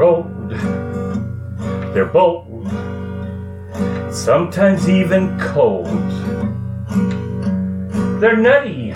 They're 0.00 0.08
old. 0.08 0.50
They're 1.92 2.06
bold. 2.06 2.66
Sometimes 4.10 4.88
even 4.88 5.38
cold. 5.38 5.88
They're 8.18 8.34
nutty. 8.34 8.92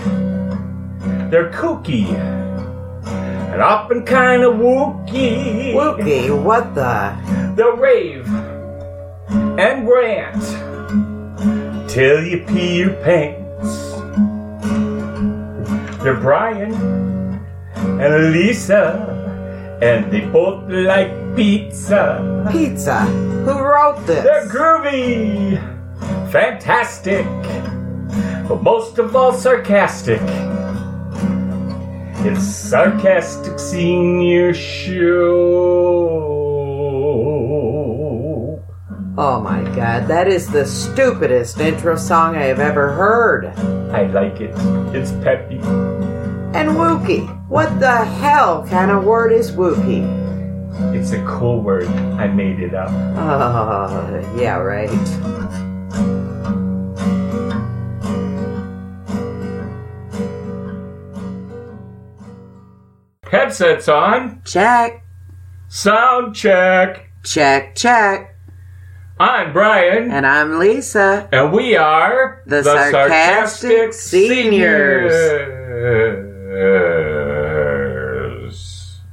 They're 1.29 1.51
kooky. 1.53 2.09
And 3.05 3.61
often 3.61 4.07
kind 4.07 4.45
of 4.45 4.55
wooky. 4.55 5.75
Wookie, 5.75 6.43
what 6.43 6.75
the? 6.75 7.15
They'll 7.55 7.77
rave 7.77 8.27
and 9.59 9.87
rant 9.87 10.43
till 11.91 12.25
you 12.25 12.47
pee 12.47 12.79
your 12.79 12.95
pants. 13.05 13.91
They're 16.03 16.19
Brian 16.19 16.73
and 17.77 18.33
Lisa, 18.33 19.14
and 19.83 20.11
they 20.13 20.21
both 20.21 20.69
like 20.71 21.11
pizza. 21.37 22.49
Pizza. 22.51 23.01
Who 23.01 23.59
wrote 23.59 24.07
this? 24.07 24.25
They're 24.25 24.49
groovy, 24.49 25.59
fantastic, 26.31 27.27
but 28.49 28.63
most 28.63 28.99
of 28.99 29.15
all 29.15 29.33
sarcastic. 29.33 30.21
It's 32.27 32.43
Sarcastic 32.43 33.59
Senior 33.59 34.55
Show. 34.55 36.25
Oh 39.17 39.41
my 39.41 39.63
god, 39.77 40.09
that 40.09 40.27
is 40.27 40.49
the 40.51 40.65
stupidest 40.67 41.61
intro 41.61 41.97
song 41.97 42.35
I 42.35 42.45
have 42.45 42.61
ever 42.61 42.93
heard. 42.93 43.47
I 43.93 44.07
like 44.07 44.41
it. 44.41 44.55
It's 44.95 45.13
peppy. 45.23 45.59
And 46.57 46.71
Wookie. 46.71 47.29
What 47.55 47.79
the 47.79 48.05
hell 48.05 48.67
kind 48.67 48.91
of 48.91 49.05
word 49.05 49.31
is 49.31 49.53
Wookie? 49.53 50.03
It's 50.93 51.13
a 51.13 51.25
cool 51.25 51.61
word. 51.63 51.87
I 51.87 52.27
made 52.27 52.59
it 52.59 52.75
up. 52.75 52.91
Oh, 52.91 54.35
yeah, 54.37 54.57
right. 54.57 54.91
Headsets 63.23 63.87
on. 63.87 64.43
Check, 64.45 65.05
Sound 65.69 66.35
check. 66.35 67.09
check, 67.23 67.77
check. 67.77 68.35
I'm 69.21 69.53
Brian. 69.53 70.11
And 70.11 70.27
I'm 70.27 70.59
Lisa. 70.59 71.29
And 71.31 71.53
we 71.53 71.77
are 71.77 72.43
The 72.47 72.65
Sarcastic 72.65 73.93
Seniors. 73.93 75.13
Seniors. 75.13 76.25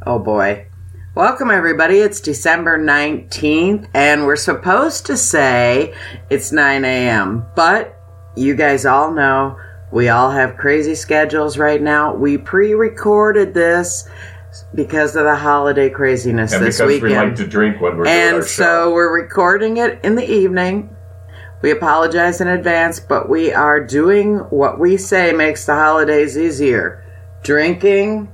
Oh 0.04 0.18
boy. 0.18 0.66
Welcome, 1.14 1.52
everybody. 1.52 2.00
It's 2.00 2.22
December 2.22 2.80
19th, 2.80 3.88
and 3.94 4.26
we're 4.26 4.36
supposed 4.36 5.06
to 5.06 5.16
say 5.16 5.94
it's 6.32 6.52
9 6.52 6.84
a.m., 6.84 7.46
but 7.56 8.00
you 8.36 8.56
guys 8.56 8.88
all 8.88 9.12
know 9.12 9.60
we 9.92 10.10
all 10.10 10.32
have 10.32 10.58
crazy 10.58 10.96
schedules 10.96 11.60
right 11.60 11.80
now. 11.80 12.16
We 12.16 12.40
pre 12.40 12.74
recorded 12.74 13.54
this 13.54 14.10
because 14.74 15.16
of 15.16 15.26
the 15.26 15.36
holiday 15.36 15.92
craziness 15.92 16.52
And 16.52 16.66
this 16.66 16.78
because 16.78 16.88
weekend. 16.88 17.12
we 17.12 17.18
like 17.18 17.36
to 17.36 17.48
drink 17.48 17.80
when 17.80 17.98
we're 17.98 18.06
doing 18.06 18.36
and 18.36 18.44
so 18.44 18.92
we're 18.92 19.14
recording 19.14 19.78
it 19.78 20.04
in 20.04 20.16
the 20.16 20.28
evening. 20.28 20.96
We 21.62 21.70
apologize 21.70 22.42
in 22.42 22.48
advance, 22.48 23.00
but 23.00 23.30
we 23.30 23.54
are 23.54 23.80
doing 23.80 24.38
what 24.50 24.80
we 24.80 24.98
say 24.98 25.32
makes 25.32 25.68
the 25.68 25.76
holidays 25.76 26.40
easier 26.40 27.06
drinking 27.44 28.32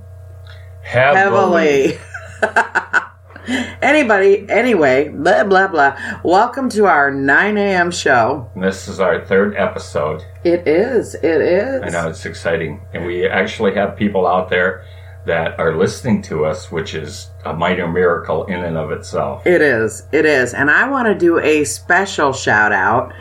heavily. 0.88 2.00
Anybody, 3.82 4.50
anyway, 4.50 5.10
blah, 5.10 5.44
blah, 5.44 5.68
blah. 5.68 5.98
Welcome 6.24 6.70
to 6.70 6.86
our 6.86 7.12
9 7.12 7.58
a.m. 7.58 7.92
show. 7.92 8.50
This 8.56 8.88
is 8.88 9.02
our 9.02 9.26
third 9.26 9.56
episode. 9.58 10.24
It 10.46 10.66
is, 10.66 11.14
it 11.16 11.42
is. 11.42 11.82
I 11.84 11.90
know 11.90 12.10
it's 12.10 12.26
exciting. 12.26 12.82
And 12.94 13.06
we 13.06 13.28
actually 13.28 13.74
have 13.76 13.98
people 13.98 14.26
out 14.26 14.50
there 14.50 14.86
that 15.26 15.60
are 15.60 15.76
listening 15.76 16.22
to 16.24 16.46
us, 16.46 16.72
which 16.72 16.94
is 16.94 17.32
a 17.44 17.54
mighty 17.54 17.86
miracle 17.86 18.46
in 18.46 18.64
and 18.64 18.78
of 18.78 18.92
itself. 18.92 19.46
It 19.46 19.62
is. 19.62 20.04
It 20.14 20.26
is. 20.26 20.54
And 20.54 20.72
I 20.72 20.90
want 20.90 21.08
to 21.08 21.16
do 21.16 21.38
a 21.40 21.66
special 21.66 22.32
shout 22.32 22.72
out 22.72 23.14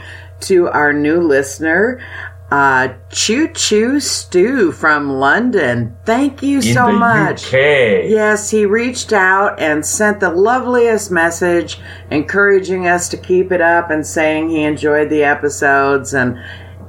to 0.43 0.69
our 0.69 0.93
new 0.93 1.21
listener, 1.21 2.00
uh, 2.51 2.95
Choo 3.11 3.49
Choo 3.49 3.99
Stew 3.99 4.71
from 4.71 5.11
London. 5.11 5.97
Thank 6.05 6.43
you 6.43 6.59
in 6.59 6.75
so 6.75 6.87
the 6.87 6.93
much. 6.93 7.49
UK. 7.49 7.53
Yes, 8.09 8.51
he 8.51 8.67
reached 8.67 9.12
out 9.12 9.59
and 9.59 9.84
sent 9.84 10.21
the 10.21 10.31
loveliest 10.31 11.11
message, 11.11 11.81
encouraging 12.11 12.87
us 12.87 13.09
to 13.09 13.17
keep 13.17 13.51
it 13.51 13.61
up 13.61 13.91
and 13.91 14.06
saying 14.06 14.51
he 14.51 14.62
enjoyed 14.62 15.11
the 15.11 15.25
episodes. 15.25 16.15
And 16.15 16.39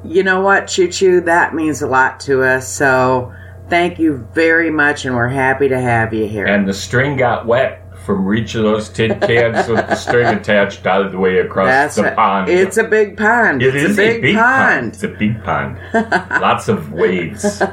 you 0.05 0.21
know 0.23 0.41
what, 0.41 0.67
Choo 0.67 0.89
Choo, 0.89 1.21
that 1.21 1.55
means 1.55 1.81
a 1.81 1.87
lot 1.87 2.19
to 2.21 2.43
us. 2.43 2.67
So 2.67 3.33
thank 3.67 3.97
you 3.97 4.27
very 4.33 4.69
much, 4.69 5.05
and 5.05 5.15
we're 5.15 5.27
happy 5.27 5.67
to 5.69 5.79
have 5.79 6.13
you 6.13 6.27
here. 6.27 6.45
And 6.45 6.67
the 6.67 6.73
string 6.73 7.17
got 7.17 7.47
wet 7.47 7.86
from 8.07 8.25
reaching 8.25 8.63
those 8.63 8.87
tin 8.87 9.19
cans 9.19 9.67
with 9.67 9.85
the 9.85 9.95
string 9.95 10.25
attached 10.33 10.87
out 10.87 11.05
of 11.05 11.11
the 11.11 11.17
way 11.17 11.39
across 11.39 11.67
That's 11.67 11.95
the 11.97 12.03
right. 12.03 12.15
pond. 12.15 12.49
It's 12.49 12.77
a 12.77 12.85
big 12.85 13.17
pond. 13.17 13.61
It 13.61 13.75
it's 13.75 13.91
is 13.91 13.99
a 13.99 14.21
big, 14.21 14.35
pond. 14.35 14.93
It's 14.93 15.03
a 15.03 15.09
big 15.09 15.43
pond. 15.43 15.77
Lots 15.93 16.69
of 16.69 16.91
waves. 16.91 17.61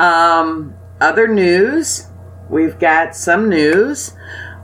Um, 0.00 0.74
other 1.00 1.26
news. 1.26 2.06
We've 2.48 2.78
got 2.78 3.16
some 3.16 3.48
news. 3.48 4.14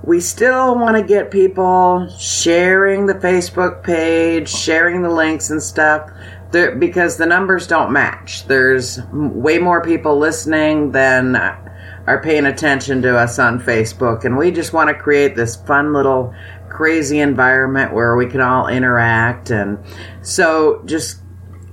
We 0.04 0.20
still 0.20 0.76
want 0.78 0.96
to 0.96 1.02
get 1.02 1.32
people 1.32 2.08
sharing 2.18 3.06
the 3.06 3.14
Facebook 3.14 3.82
page, 3.82 4.48
sharing 4.48 5.02
the 5.02 5.10
links 5.10 5.50
and 5.50 5.60
stuff, 5.60 6.08
there, 6.54 6.74
because 6.74 7.18
the 7.18 7.26
numbers 7.26 7.66
don't 7.66 7.92
match. 7.92 8.46
There's 8.46 8.98
way 9.12 9.58
more 9.58 9.82
people 9.82 10.16
listening 10.16 10.92
than 10.92 11.36
are 11.36 12.22
paying 12.22 12.46
attention 12.46 13.02
to 13.02 13.18
us 13.18 13.38
on 13.38 13.60
Facebook, 13.60 14.24
and 14.24 14.38
we 14.38 14.50
just 14.50 14.72
want 14.72 14.88
to 14.88 14.94
create 14.94 15.36
this 15.36 15.56
fun 15.56 15.92
little 15.92 16.34
crazy 16.70 17.20
environment 17.20 17.92
where 17.92 18.16
we 18.16 18.26
can 18.26 18.40
all 18.40 18.66
interact. 18.66 19.50
And 19.50 19.78
so 20.22 20.82
just 20.86 21.20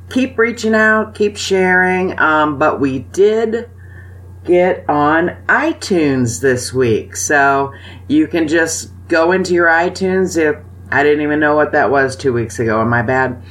keep 0.10 0.38
reaching 0.38 0.76
out, 0.76 1.16
keep 1.16 1.38
sharing. 1.38 2.20
Um, 2.20 2.60
but 2.60 2.80
we 2.80 3.00
did 3.00 3.70
get 4.44 4.88
on 4.90 5.30
iTunes 5.48 6.42
this 6.42 6.74
week. 6.74 7.16
So 7.16 7.74
you 8.08 8.28
can 8.28 8.48
just 8.48 8.92
go 9.08 9.32
into 9.32 9.54
your 9.54 9.68
iTunes 9.68 10.38
if 10.38 10.56
I 10.92 11.04
didn't 11.04 11.22
even 11.22 11.40
know 11.40 11.56
what 11.56 11.72
that 11.72 11.90
was 11.92 12.16
two 12.16 12.34
weeks 12.34 12.60
ago. 12.60 12.82
Am 12.82 12.94
I 12.94 13.02
bad? 13.02 13.42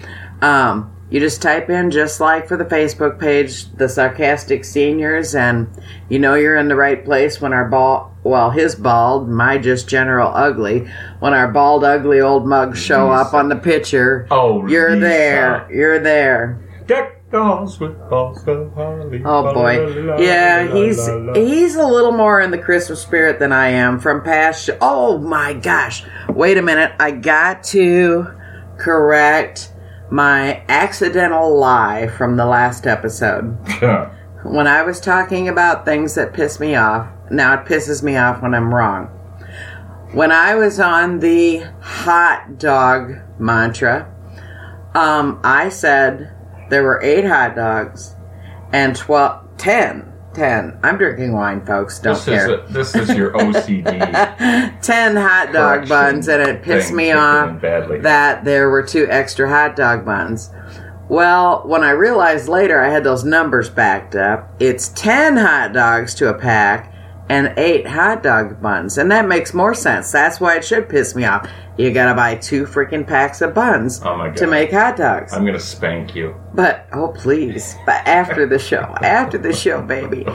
Um, 0.41 0.95
you 1.11 1.21
just 1.21 1.43
type 1.43 1.69
in, 1.69 1.91
just 1.91 2.21
like 2.21 2.47
for 2.47 2.57
the 2.57 2.65
Facebook 2.65 3.19
page, 3.19 3.71
the 3.73 3.89
Sarcastic 3.89 4.65
Seniors, 4.65 5.35
and 5.35 5.69
you 6.09 6.19
know 6.19 6.35
you're 6.35 6.57
in 6.57 6.69
the 6.69 6.77
right 6.77 7.05
place 7.05 7.41
when 7.41 7.53
our 7.53 7.69
bald, 7.69 8.13
well, 8.23 8.51
his 8.51 8.75
bald, 8.75 9.29
my 9.29 9.59
just 9.59 9.89
general 9.89 10.31
ugly, 10.35 10.89
when 11.19 11.35
our 11.35 11.49
bald, 11.51 11.85
ugly 11.85 12.21
old 12.21 12.47
mugs 12.47 12.79
show 12.79 13.11
up 13.11 13.35
on 13.35 13.49
the 13.49 13.57
picture. 13.57 14.27
Oh, 14.31 14.67
You're 14.69 14.91
Lisa. 14.91 15.01
there. 15.01 15.69
You're 15.73 15.99
there. 15.99 16.61
Deck 16.87 17.21
with 17.33 18.11
balls 18.11 18.47
of 18.49 18.73
holly. 18.75 19.23
Oh 19.25 19.55
boy, 19.55 20.19
yeah, 20.21 20.73
he's 20.75 21.07
he's 21.37 21.77
a 21.77 21.87
little 21.87 22.11
more 22.11 22.41
in 22.41 22.51
the 22.51 22.59
Christmas 22.59 23.01
spirit 23.01 23.39
than 23.39 23.53
I 23.53 23.69
am 23.69 24.01
from 24.01 24.23
past. 24.23 24.69
Oh 24.81 25.19
my 25.19 25.53
gosh! 25.53 26.05
Wait 26.29 26.59
a 26.59 26.63
minute, 26.63 26.93
I 26.99 27.13
got 27.13 27.63
to 27.65 28.27
correct 28.79 29.73
my 30.11 30.63
accidental 30.69 31.57
lie 31.57 32.09
from 32.09 32.37
the 32.37 32.47
last 32.47 32.87
episode 32.87 33.57
when 34.43 34.67
I 34.67 34.83
was 34.83 35.01
talking 35.01 35.49
about 35.49 35.85
things 35.85 36.15
that 36.17 36.33
piss 36.33 36.59
me 36.59 36.75
off. 36.75 37.09
Now 37.31 37.55
it 37.55 37.67
pisses 37.67 38.03
me 38.03 38.17
off 38.17 38.43
when 38.43 38.55
I'm 38.55 38.75
wrong. 38.75 39.07
When 40.13 40.33
I 40.33 40.57
was 40.57 40.81
on 40.81 41.21
the 41.21 41.59
hot 41.81 42.59
dog 42.59 43.15
mantra, 43.39 44.13
um, 44.95 45.41
I 45.45 45.69
said 45.69 46.33
there 46.69 46.83
were 46.83 47.01
eight 47.03 47.25
hot 47.25 47.55
dogs 47.55 48.17
and 48.73 48.97
12, 48.97 49.57
10. 49.59 50.10
10. 50.35 50.79
I'm 50.83 50.97
drinking 50.97 51.33
wine, 51.33 51.65
folks. 51.65 51.99
Don't 51.99 52.15
This 52.15 52.29
is, 52.29 52.35
care. 52.35 52.55
a, 52.55 52.67
this 52.73 52.95
is 52.95 53.15
your 53.15 53.33
OCD. 53.33 53.85
10 54.83 55.17
hot 55.17 55.51
dog 55.53 55.89
buns, 55.89 56.29
and 56.29 56.43
it 56.43 56.63
pissed 56.63 56.93
me 56.93 57.13
off 57.13 57.61
that 58.03 58.45
there 58.45 58.71
were 58.71 58.83
two 58.83 59.07
extra 59.11 59.49
hot 59.49 59.77
dog 59.77 60.05
buns. 60.05 60.51
Well, 61.09 61.63
when 61.67 61.83
I 61.83 61.91
realized 61.91 62.49
later 62.49 62.81
I 62.81 62.89
had 62.89 63.03
those 63.03 63.25
numbers 63.25 63.69
backed 63.69 64.15
up, 64.15 64.49
it's 64.61 64.89
10 64.91 65.37
hot 65.37 65.73
dogs 65.73 66.15
to 66.17 66.29
a 66.29 66.35
pack 66.35 66.90
and 67.31 67.55
8 67.57 67.87
hot 67.87 68.25
dog 68.25 68.61
buns. 68.61 68.99
And 68.99 69.13
that 69.13 69.29
makes 69.29 69.55
more 69.55 69.73
sense. 69.73 70.11
That's 70.11 70.41
why 70.41 70.57
it 70.57 70.65
should 70.65 70.89
piss 70.89 71.15
me 71.15 71.25
off. 71.25 71.49
You 71.79 71.93
gotta 71.93 72.15
buy 72.15 72.35
two 72.35 72.65
freaking 72.65 73.07
packs 73.07 73.41
of 73.41 73.55
buns 73.55 74.03
Oh 74.05 74.33
to 74.33 74.47
make 74.49 74.73
hot 74.73 74.97
dogs. 74.97 75.33
I'm 75.33 75.47
gonna 75.47 75.61
spank 75.61 76.17
you. 76.17 76.35
But, 76.55 76.89
oh 76.93 77.09
please, 77.09 77.77
but 77.87 78.07
after 78.07 78.47
the 78.47 78.59
show, 78.59 78.81
after 79.03 79.39
the 79.39 79.53
show, 79.53 79.81
baby. 79.81 80.27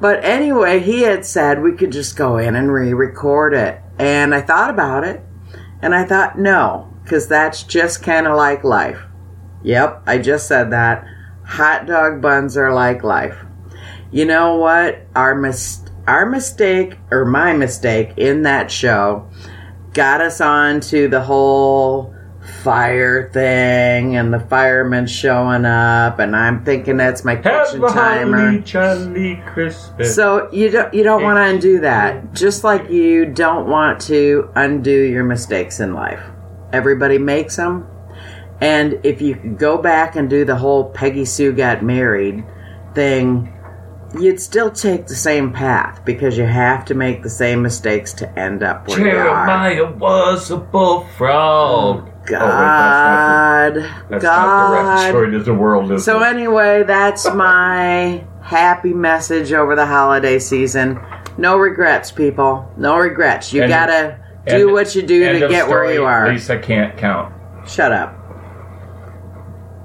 But 0.00 0.24
anyway, 0.24 0.80
he 0.80 1.02
had 1.02 1.26
said 1.26 1.62
we 1.62 1.72
could 1.72 1.92
just 1.92 2.16
go 2.16 2.38
in 2.38 2.56
and 2.56 2.72
re 2.72 2.94
record 2.94 3.52
it. 3.52 3.78
And 3.98 4.34
I 4.34 4.40
thought 4.40 4.70
about 4.70 5.04
it. 5.04 5.22
And 5.82 5.94
I 5.94 6.06
thought, 6.06 6.38
no, 6.38 6.90
because 7.04 7.28
that's 7.28 7.64
just 7.64 8.02
kind 8.02 8.26
of 8.26 8.34
like 8.34 8.64
life. 8.64 9.02
Yep, 9.62 10.04
I 10.06 10.16
just 10.16 10.48
said 10.48 10.70
that. 10.72 11.04
Hot 11.44 11.86
dog 11.86 12.22
buns 12.22 12.56
are 12.56 12.72
like 12.72 13.04
life. 13.04 13.36
You 14.10 14.24
know 14.24 14.56
what? 14.56 15.02
Our 15.14 15.34
mis- 15.34 15.84
our 16.10 16.26
mistake 16.26 16.96
or 17.12 17.24
my 17.24 17.52
mistake 17.52 18.12
in 18.16 18.42
that 18.42 18.68
show 18.68 19.30
got 19.92 20.20
us 20.20 20.40
on 20.40 20.80
to 20.80 21.06
the 21.06 21.22
whole 21.22 22.12
fire 22.64 23.30
thing 23.30 24.16
and 24.16 24.34
the 24.34 24.40
firemen 24.40 25.06
showing 25.06 25.64
up 25.64 26.18
and 26.18 26.34
I'm 26.34 26.64
thinking 26.64 26.96
that's 26.96 27.24
my 27.24 27.36
kitchen 27.36 27.80
timer. 27.80 28.46
holly 28.46 28.60
jolly 28.62 29.36
Christmas. 29.46 30.16
So 30.16 30.50
you 30.52 30.68
don't 30.70 30.92
you 30.92 31.04
don't 31.04 31.22
want 31.22 31.36
to 31.36 31.44
undo 31.44 31.80
that. 31.82 32.34
Just 32.34 32.64
like 32.64 32.90
you 32.90 33.24
don't 33.26 33.68
want 33.68 34.00
to 34.02 34.50
undo 34.56 34.90
your 34.90 35.22
mistakes 35.22 35.78
in 35.78 35.94
life. 35.94 36.22
Everybody 36.72 37.18
makes 37.18 37.54
them. 37.54 37.86
And 38.60 38.98
if 39.04 39.22
you 39.22 39.36
go 39.36 39.78
back 39.78 40.16
and 40.16 40.28
do 40.28 40.44
the 40.44 40.56
whole 40.56 40.90
Peggy 40.90 41.24
Sue 41.24 41.52
got 41.52 41.84
married 41.84 42.44
thing, 42.96 43.54
you'd 44.18 44.40
still 44.40 44.70
take 44.70 45.06
the 45.06 45.14
same 45.14 45.52
path 45.52 46.04
because 46.04 46.36
you 46.36 46.44
have 46.44 46.84
to 46.86 46.94
make 46.94 47.22
the 47.22 47.30
same 47.30 47.62
mistakes 47.62 48.12
to 48.14 48.38
end 48.38 48.62
up 48.62 48.88
where 48.88 48.98
you 48.98 49.06
are. 49.10 49.46
Jeremiah 49.46 49.92
was 49.92 50.50
a 50.50 50.56
bullfrog. 50.56 52.08
God, 52.26 53.76
Oh, 53.76 53.80
wait, 53.80 53.82
that's 53.82 53.90
not, 53.90 54.10
that's 54.10 54.24
not 54.24 54.70
the 54.70 54.76
right 54.76 55.08
story 55.08 55.30
to 55.32 55.38
the 55.42 55.54
world, 55.54 55.90
is 55.92 56.04
So 56.04 56.22
it? 56.22 56.26
anyway, 56.26 56.82
that's 56.84 57.24
my 57.34 58.24
happy 58.42 58.92
message 58.92 59.52
over 59.52 59.74
the 59.74 59.86
holiday 59.86 60.38
season. 60.38 61.00
No 61.38 61.56
regrets, 61.56 62.10
people. 62.12 62.70
No 62.76 62.98
regrets. 62.98 63.52
You 63.52 63.62
And- 63.62 63.70
gotta 63.70 64.16
do 64.46 64.64
And- 64.66 64.72
what 64.72 64.94
you 64.94 65.02
do 65.02 65.38
to 65.40 65.48
get 65.48 65.68
where 65.68 65.92
you 65.92 66.04
are. 66.04 66.28
Lisa 66.28 66.58
can't 66.58 66.96
count. 66.96 67.32
Shut 67.66 67.92
up. 67.92 68.16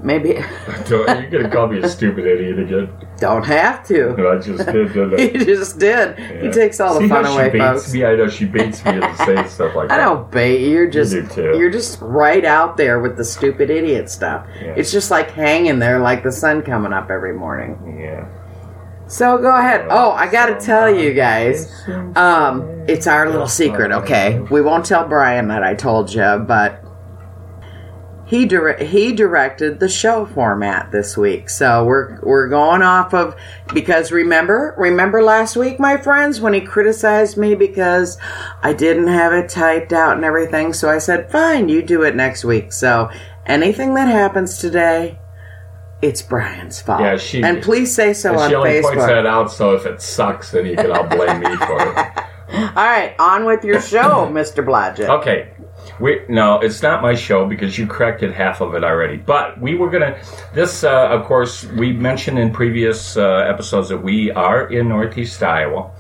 Maybe 0.04 0.30
You're 0.89 1.06
gonna 1.30 1.50
call 1.50 1.68
me 1.68 1.80
a 1.80 1.89
stupid 1.89 2.25
idiot 2.25 2.60
again. 2.60 2.89
Don't 3.25 3.44
have 3.45 3.86
to. 3.88 4.16
No, 4.16 4.31
I 4.33 4.38
just 4.38 4.66
did, 4.66 4.94
didn't 4.94 5.19
He 5.36 5.39
I? 5.42 5.44
just 5.44 5.80
did. 5.80 6.19
He 6.44 6.50
takes 6.51 6.80
all 6.80 6.94
the 6.94 7.01
See 7.01 7.10
fun 7.10 7.25
how 7.25 7.33
away, 7.33 7.57
folks. 7.57 7.94
me? 7.94 8.06
I 8.06 8.16
know 8.16 8.27
she 8.30 8.45
baits 8.45 8.83
me 8.86 8.94
into 8.95 9.16
saying 9.18 9.48
stuff 9.57 9.75
like 9.75 9.92
I 9.92 9.98
that. 9.98 10.06
don't 10.06 10.30
bait 10.31 10.62
you. 10.62 10.69
You're 10.69 10.89
just 10.89 11.31
too. 11.31 11.57
you're 11.57 11.72
just 11.72 12.00
right 12.01 12.45
out 12.45 12.77
there 12.77 13.00
with 13.00 13.18
the 13.18 13.24
stupid 13.25 13.69
idiot 13.69 14.10
stuff. 14.10 14.45
Yeah. 14.62 14.75
It's 14.77 14.92
just 14.92 15.10
like 15.12 15.31
hanging 15.31 15.80
there 15.80 16.00
like 16.00 16.24
the 16.24 16.31
sun 16.31 16.62
coming 16.62 16.94
up 16.94 17.10
every 17.10 17.33
morning. 17.33 17.98
Yeah. 18.00 18.27
So 19.07 19.38
go 19.38 19.56
ahead. 19.56 19.88
Oh, 19.89 20.12
I 20.12 20.30
gotta 20.31 20.56
tell 20.60 20.89
you 20.94 21.13
guys. 21.13 21.72
Um, 22.16 22.86
it's 22.88 23.06
our 23.07 23.30
little 23.30 23.48
secret, 23.48 23.92
okay? 23.92 24.39
We 24.51 24.62
won't 24.62 24.86
tell 24.86 25.07
Brian 25.07 25.48
that 25.50 25.63
I 25.63 25.75
told 25.75 26.12
you, 26.13 26.44
but 26.48 26.83
he 28.25 28.45
dire- 28.45 28.83
he 28.83 29.12
directed 29.13 29.80
the 29.80 29.88
show 29.88 30.25
format 30.25 30.92
this 30.92 31.16
week. 31.16 31.50
So 31.50 31.86
we're 31.86 32.19
we're 32.22 32.48
going 32.48 32.81
off 32.81 33.13
of 33.13 33.36
because 33.74 34.12
remember 34.12 34.74
remember 34.77 35.22
last 35.22 35.56
week, 35.56 35.80
my 35.80 35.98
friends, 35.98 36.42
when 36.42 36.54
he 36.54 36.62
criticized 36.62 37.38
me 37.38 37.54
because 37.56 38.18
I 38.63 38.74
didn't 38.74 39.07
have 39.07 39.31
it 39.31 39.50
typed 39.50 39.94
out 39.94 40.16
and 40.16 40.25
everything. 40.25 40.74
So 40.74 40.89
I 40.89 40.98
said, 40.98 41.31
"Fine, 41.31 41.69
you 41.69 41.81
do 41.83 42.01
it 42.01 42.16
next 42.16 42.44
week." 42.44 42.74
So 42.74 43.10
anything 43.45 43.94
that 43.95 44.07
happens 44.07 44.57
today. 44.57 45.19
It's 46.01 46.22
Brian's 46.22 46.81
fault. 46.81 47.01
Yeah, 47.01 47.18
she- 47.18 47.42
and 47.42 47.63
please 47.63 47.95
say 47.95 48.13
so 48.13 48.38
on 48.38 48.50
she 48.50 48.56
only 48.56 48.81
points 48.81 49.06
that 49.06 49.25
out 49.25 49.50
so 49.51 49.74
if 49.75 49.86
it 49.86 50.01
sucks, 50.01 50.51
then 50.51 50.66
you 50.66 50.75
can 50.75 50.92
all 50.92 51.06
blame 51.07 51.39
me 51.39 51.56
for 51.56 51.77
it. 51.81 51.98
All 52.54 52.83
right, 52.86 53.16
on 53.18 53.45
with 53.45 53.63
your 53.63 53.81
show, 53.81 54.27
Mr. 54.31 54.63
Blodgett. 54.63 55.10
Okay. 55.10 55.50
We, 56.00 56.22
no, 56.28 56.60
it's 56.60 56.82
not 56.82 57.02
my 57.02 57.16
show 57.16 57.46
because 57.46 57.78
you 57.78 57.88
corrected 57.88 58.34
half 58.34 58.62
of 58.62 58.76
it 58.76 58.84
already. 58.84 59.18
But 59.18 59.60
we 59.60 59.76
were 59.76 59.90
gonna. 59.90 60.20
This, 60.54 60.84
uh, 60.84 61.08
of 61.10 61.26
course, 61.26 61.64
we 61.64 61.94
mentioned 61.94 62.38
in 62.38 62.52
previous 62.52 63.18
uh, 63.18 63.46
episodes 63.48 63.90
that 63.90 64.04
we 64.04 64.32
are 64.32 64.68
in 64.68 64.90
Northeast 64.90 65.42
Iowa, 65.42 65.92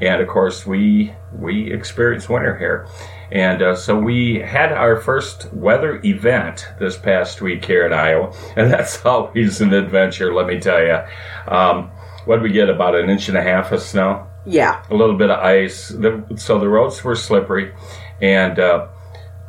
and 0.00 0.20
of 0.20 0.28
course 0.28 0.66
we 0.66 1.12
we 1.32 1.72
experience 1.72 2.28
winter 2.28 2.56
here, 2.56 2.86
and 3.32 3.60
uh, 3.60 3.74
so 3.74 3.98
we 3.98 4.36
had 4.38 4.72
our 4.72 5.00
first 5.00 5.52
weather 5.52 6.00
event 6.04 6.68
this 6.78 6.96
past 6.96 7.40
week 7.40 7.64
here 7.64 7.86
in 7.86 7.92
Iowa, 7.92 8.32
and 8.56 8.72
that's 8.72 9.04
always 9.04 9.60
an 9.60 9.72
adventure. 9.72 10.32
Let 10.32 10.46
me 10.46 10.60
tell 10.60 10.80
you. 10.80 11.00
Um, 11.48 11.90
what 12.26 12.36
did 12.36 12.42
we 12.42 12.52
get? 12.52 12.68
About 12.68 12.94
an 12.94 13.08
inch 13.08 13.28
and 13.28 13.36
a 13.36 13.42
half 13.42 13.72
of 13.72 13.80
snow 13.80 14.26
Yeah, 14.44 14.84
a 14.90 14.94
little 14.94 15.16
bit 15.16 15.30
of 15.30 15.40
ice. 15.40 15.88
The, 15.88 16.22
so 16.36 16.58
the 16.58 16.68
roads 16.68 17.02
were 17.02 17.16
slippery, 17.16 17.72
and 18.20 18.58
uh, 18.58 18.88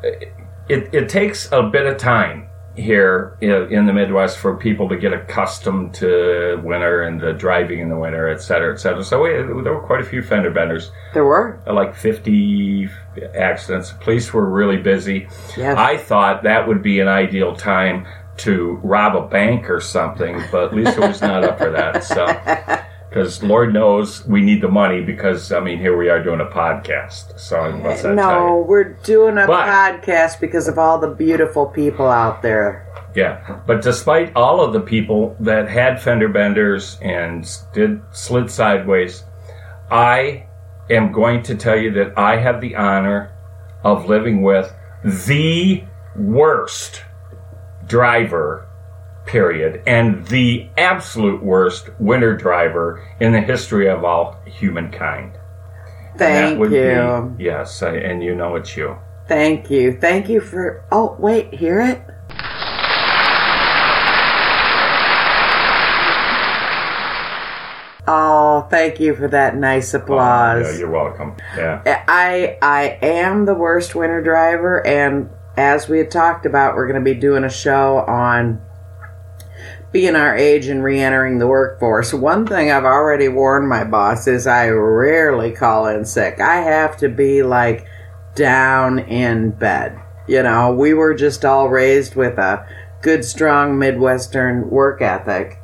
it, 0.03 0.93
it 0.93 1.09
takes 1.09 1.51
a 1.51 1.63
bit 1.63 1.85
of 1.85 1.97
time 1.97 2.47
here 2.75 3.37
in, 3.41 3.51
in 3.71 3.85
the 3.85 3.93
Midwest 3.93 4.37
for 4.37 4.55
people 4.55 4.87
to 4.89 4.97
get 4.97 5.11
accustomed 5.11 5.93
to 5.95 6.61
winter 6.63 7.03
and 7.03 7.19
the 7.19 7.33
driving 7.33 7.79
in 7.79 7.89
the 7.89 7.97
winter, 7.97 8.29
et 8.29 8.41
cetera, 8.41 8.73
et 8.73 8.77
cetera. 8.77 9.03
So 9.03 9.21
we, 9.21 9.29
there 9.29 9.73
were 9.73 9.85
quite 9.85 10.01
a 10.01 10.05
few 10.05 10.23
fender 10.23 10.51
benders, 10.51 10.91
there 11.13 11.25
were. 11.25 11.61
Uh, 11.67 11.73
like 11.73 11.95
50 11.95 12.89
accidents. 13.35 13.93
Police 13.99 14.33
were 14.33 14.49
really 14.49 14.77
busy. 14.77 15.27
Yes. 15.57 15.77
I 15.77 15.97
thought 15.97 16.43
that 16.43 16.67
would 16.67 16.81
be 16.81 16.99
an 17.01 17.07
ideal 17.07 17.55
time 17.55 18.07
to 18.37 18.79
rob 18.83 19.15
a 19.15 19.27
bank 19.27 19.69
or 19.69 19.81
something, 19.81 20.41
but 20.51 20.73
Lisa 20.73 21.01
was 21.01 21.21
not 21.21 21.43
up 21.43 21.57
for 21.57 21.71
that. 21.71 22.03
So, 22.03 22.25
because 23.11 23.43
Lord 23.43 23.73
knows 23.73 24.25
we 24.25 24.41
need 24.41 24.61
the 24.61 24.69
money 24.69 25.01
because 25.01 25.51
I 25.51 25.59
mean 25.59 25.79
here 25.79 25.97
we 25.97 26.07
are 26.07 26.23
doing 26.23 26.39
a 26.39 26.45
podcast. 26.45 27.37
So 27.37 27.69
what's 27.79 28.03
that 28.03 28.15
No, 28.15 28.63
we're 28.65 28.93
doing 29.03 29.37
a 29.37 29.45
But- 29.45 29.67
podcast 29.67 30.39
because 30.39 30.69
of 30.69 30.79
all 30.79 30.97
the 30.97 31.09
beautiful 31.09 31.65
people 31.65 32.07
out 32.07 32.41
there. 32.41 32.87
Yeah, 33.13 33.57
but 33.67 33.81
despite 33.81 34.31
all 34.37 34.61
of 34.61 34.71
the 34.71 34.79
people 34.79 35.35
that 35.41 35.67
had 35.67 36.01
fender 36.01 36.29
benders 36.29 36.97
and 37.01 37.45
did 37.73 37.99
slid 38.11 38.49
sideways, 38.49 39.25
I 39.91 40.45
am 40.89 41.11
going 41.11 41.43
to 41.43 41.55
tell 41.55 41.75
you 41.77 41.91
that 41.91 42.13
I 42.17 42.37
have 42.37 42.61
the 42.61 42.77
honor 42.77 43.33
of 43.83 44.07
living 44.07 44.41
with 44.41 44.73
the 45.03 45.83
worst 46.15 47.01
driver, 47.85 48.65
period, 49.31 49.81
and 49.87 50.27
the 50.27 50.69
absolute 50.77 51.41
worst 51.41 51.89
winter 51.99 52.35
driver 52.35 53.07
in 53.21 53.31
the 53.31 53.39
history 53.39 53.87
of 53.87 54.03
all 54.03 54.35
humankind. 54.45 55.37
Thank 56.17 56.59
you. 56.59 57.33
Be, 57.37 57.43
yes, 57.45 57.81
I, 57.81 57.95
and 57.95 58.21
you 58.21 58.35
know 58.35 58.57
it's 58.57 58.75
you. 58.75 58.97
Thank 59.29 59.71
you. 59.71 59.97
Thank 59.97 60.27
you 60.27 60.41
for. 60.41 60.83
Oh, 60.91 61.15
wait, 61.17 61.53
hear 61.53 61.79
it? 61.79 62.03
Oh, 68.05 68.67
thank 68.69 68.99
you 68.99 69.15
for 69.15 69.29
that 69.29 69.55
nice 69.55 69.93
applause. 69.93 70.65
Oh, 70.67 70.71
yeah, 70.71 70.77
you're 70.77 70.91
welcome. 70.91 71.37
Yeah. 71.55 72.03
I 72.09 72.57
I 72.61 72.99
am 73.01 73.45
the 73.45 73.55
worst 73.55 73.95
winter 73.95 74.21
driver, 74.21 74.85
and 74.85 75.29
as 75.55 75.87
we 75.87 75.99
had 75.99 76.11
talked 76.11 76.45
about, 76.45 76.75
we're 76.75 76.87
going 76.87 77.01
to 77.01 77.13
be 77.13 77.17
doing 77.17 77.45
a 77.45 77.49
show 77.49 77.99
on 77.99 78.61
being 79.91 80.15
our 80.15 80.35
age 80.35 80.67
and 80.67 80.83
re-entering 80.83 81.37
the 81.37 81.47
workforce. 81.47 82.13
One 82.13 82.47
thing 82.47 82.71
I've 82.71 82.85
already 82.85 83.27
warned 83.27 83.67
my 83.67 83.83
boss 83.83 84.27
is 84.27 84.47
I 84.47 84.69
rarely 84.69 85.51
call 85.51 85.87
in 85.87 86.05
sick. 86.05 86.39
I 86.39 86.57
have 86.61 86.97
to 86.97 87.09
be 87.09 87.43
like 87.43 87.85
down 88.35 88.99
in 88.99 89.51
bed. 89.51 89.99
You 90.27 90.43
know, 90.43 90.73
we 90.73 90.93
were 90.93 91.13
just 91.13 91.43
all 91.43 91.67
raised 91.67 92.15
with 92.15 92.37
a 92.37 92.65
good, 93.01 93.25
strong 93.25 93.77
Midwestern 93.77 94.69
work 94.69 95.01
ethic. 95.01 95.59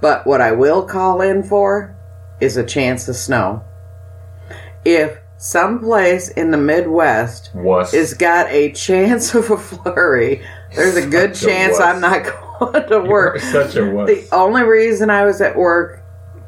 But 0.00 0.26
what 0.26 0.40
I 0.40 0.52
will 0.52 0.84
call 0.84 1.20
in 1.20 1.44
for 1.44 1.96
is 2.40 2.56
a 2.56 2.64
chance 2.64 3.06
of 3.06 3.14
snow. 3.14 3.62
If 4.84 5.18
someplace 5.36 6.28
in 6.28 6.50
the 6.50 6.58
Midwest 6.58 7.50
Was 7.54 7.94
is 7.94 8.14
got 8.14 8.48
a 8.50 8.72
chance 8.72 9.34
of 9.36 9.50
a 9.50 9.56
flurry, 9.56 10.42
there's 10.74 10.96
a 10.96 11.06
good 11.06 11.34
chance. 11.34 11.78
I'm 11.78 12.00
not 12.00 12.24
going 12.24 12.41
to 12.88 13.00
work. 13.00 13.40
Such 13.40 13.76
a 13.76 13.84
wuss. 13.90 14.08
The 14.08 14.28
only 14.34 14.62
reason 14.62 15.10
I 15.10 15.24
was 15.24 15.40
at 15.40 15.56
work 15.56 16.00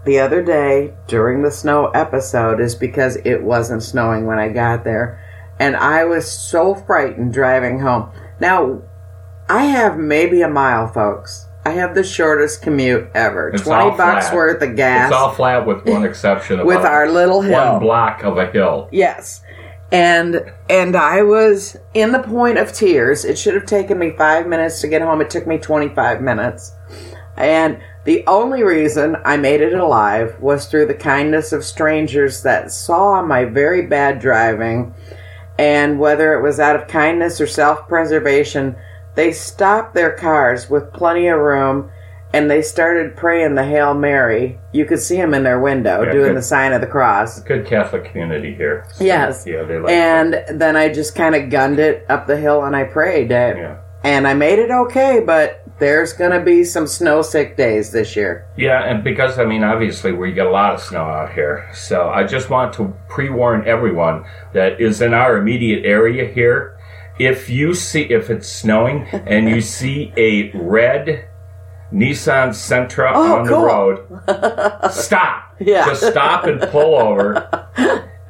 the 0.04 0.20
other 0.20 0.42
day 0.42 0.92
during 1.06 1.42
the 1.42 1.50
snow 1.50 1.86
episode 1.88 2.60
is 2.60 2.74
because 2.74 3.16
it 3.24 3.42
wasn't 3.42 3.82
snowing 3.82 4.26
when 4.26 4.38
I 4.38 4.48
got 4.50 4.84
there. 4.84 5.20
And 5.58 5.76
I 5.76 6.04
was 6.04 6.30
so 6.30 6.74
frightened 6.74 7.32
driving 7.32 7.78
home. 7.80 8.10
Now, 8.40 8.82
I 9.48 9.64
have 9.66 9.96
maybe 9.98 10.42
a 10.42 10.48
mile, 10.48 10.88
folks. 10.88 11.46
I 11.66 11.70
have 11.70 11.94
the 11.94 12.04
shortest 12.04 12.60
commute 12.60 13.08
ever. 13.14 13.48
It's 13.48 13.62
20 13.62 13.96
bucks 13.96 14.30
worth 14.32 14.60
of 14.62 14.76
gas 14.76 15.08
It's 15.10 15.16
all 15.16 15.32
flat 15.32 15.66
with 15.66 15.86
one 15.86 16.04
exception. 16.10 16.64
with 16.66 16.84
our 16.84 17.08
little 17.08 17.40
hill. 17.40 17.72
one 17.72 17.80
block 17.80 18.22
of 18.22 18.36
a 18.36 18.46
hill. 18.50 18.88
Yes. 18.92 19.42
And 19.92 20.52
and 20.68 20.96
I 20.96 21.22
was 21.22 21.76
in 21.92 22.12
the 22.12 22.22
point 22.22 22.58
of 22.58 22.72
tears. 22.72 23.24
It 23.24 23.38
should 23.38 23.54
have 23.54 23.66
taken 23.66 23.98
me 23.98 24.10
5 24.10 24.46
minutes 24.46 24.80
to 24.80 24.88
get 24.88 25.02
home. 25.02 25.20
It 25.20 25.30
took 25.30 25.46
me 25.46 25.58
25 25.58 26.20
minutes. 26.20 26.72
And 27.36 27.80
The 28.04 28.24
only 28.26 28.62
reason 28.62 29.16
I 29.24 29.38
made 29.38 29.62
it 29.62 29.72
alive 29.72 30.38
was 30.38 30.66
through 30.66 30.86
the 30.86 30.94
kindness 30.94 31.52
of 31.52 31.64
strangers 31.64 32.42
that 32.42 32.70
saw 32.70 33.22
my 33.22 33.46
very 33.46 33.80
bad 33.86 34.20
driving, 34.20 34.94
and 35.58 35.98
whether 35.98 36.34
it 36.34 36.42
was 36.42 36.60
out 36.60 36.76
of 36.76 36.86
kindness 36.86 37.40
or 37.40 37.46
self 37.46 37.88
preservation, 37.88 38.76
they 39.14 39.32
stopped 39.32 39.94
their 39.94 40.12
cars 40.12 40.68
with 40.68 40.92
plenty 40.92 41.28
of 41.28 41.40
room 41.40 41.90
and 42.34 42.50
they 42.50 42.60
started 42.62 43.16
praying 43.16 43.54
the 43.54 43.64
Hail 43.64 43.94
Mary. 43.94 44.58
You 44.72 44.84
could 44.84 44.98
see 45.00 45.16
them 45.16 45.34
in 45.34 45.44
their 45.44 45.60
window 45.60 46.02
Yeah, 46.02 46.12
doing 46.12 46.28
good. 46.30 46.36
the 46.38 46.42
sign 46.42 46.72
of 46.72 46.80
the 46.80 46.86
cross. 46.86 47.40
Good 47.40 47.66
Catholic 47.66 48.04
community 48.06 48.54
here. 48.54 48.84
So, 48.92 49.04
Yes. 49.04 49.44
Yeah, 49.46 49.62
they 49.62 49.78
like 49.78 49.90
And 49.92 50.42
then 50.60 50.76
I 50.76 50.88
just 50.92 51.14
kind 51.14 51.34
of 51.36 51.48
gunned 51.48 51.78
it 51.78 52.04
up 52.08 52.26
the 52.26 52.36
hill 52.36 52.64
and 52.64 52.74
I 52.74 52.84
prayed. 52.84 53.32
I- 53.32 53.54
Yeah. 53.54 53.76
And 54.02 54.26
I 54.26 54.34
made 54.34 54.58
it 54.58 54.70
okay, 54.70 55.22
but 55.24 55.62
there's 55.78 56.12
going 56.12 56.32
to 56.32 56.40
be 56.40 56.62
some 56.64 56.86
snow 56.86 57.22
sick 57.22 57.56
days 57.56 57.90
this 57.90 58.14
year. 58.16 58.44
Yeah, 58.54 58.82
and 58.84 59.02
because 59.02 59.38
I 59.38 59.46
mean, 59.46 59.64
obviously, 59.64 60.12
we 60.12 60.32
get 60.32 60.46
a 60.46 60.50
lot 60.50 60.74
of 60.74 60.80
snow 60.82 61.00
out 61.04 61.32
here, 61.32 61.66
so 61.72 62.10
I 62.10 62.24
just 62.24 62.50
want 62.50 62.74
to 62.74 62.92
pre-warn 63.08 63.66
everyone 63.66 64.24
that 64.52 64.78
is 64.78 65.00
in 65.00 65.14
our 65.14 65.38
immediate 65.38 65.86
area 65.86 66.26
here. 66.26 66.76
If 67.18 67.48
you 67.48 67.72
see 67.72 68.02
if 68.02 68.28
it's 68.28 68.46
snowing 68.46 69.06
and 69.26 69.48
you 69.48 69.62
see 69.62 70.12
a 70.18 70.50
red 70.52 71.24
Nissan 71.94 72.48
Sentra 72.50 73.12
Oh, 73.14 73.36
on 73.36 73.46
cool. 73.46 73.60
the 73.60 73.66
road, 73.66 74.90
stop. 74.92 75.54
Yeah. 75.60 75.86
Just 75.86 76.04
stop 76.06 76.44
and 76.44 76.60
pull 76.70 76.96
over. 76.96 77.68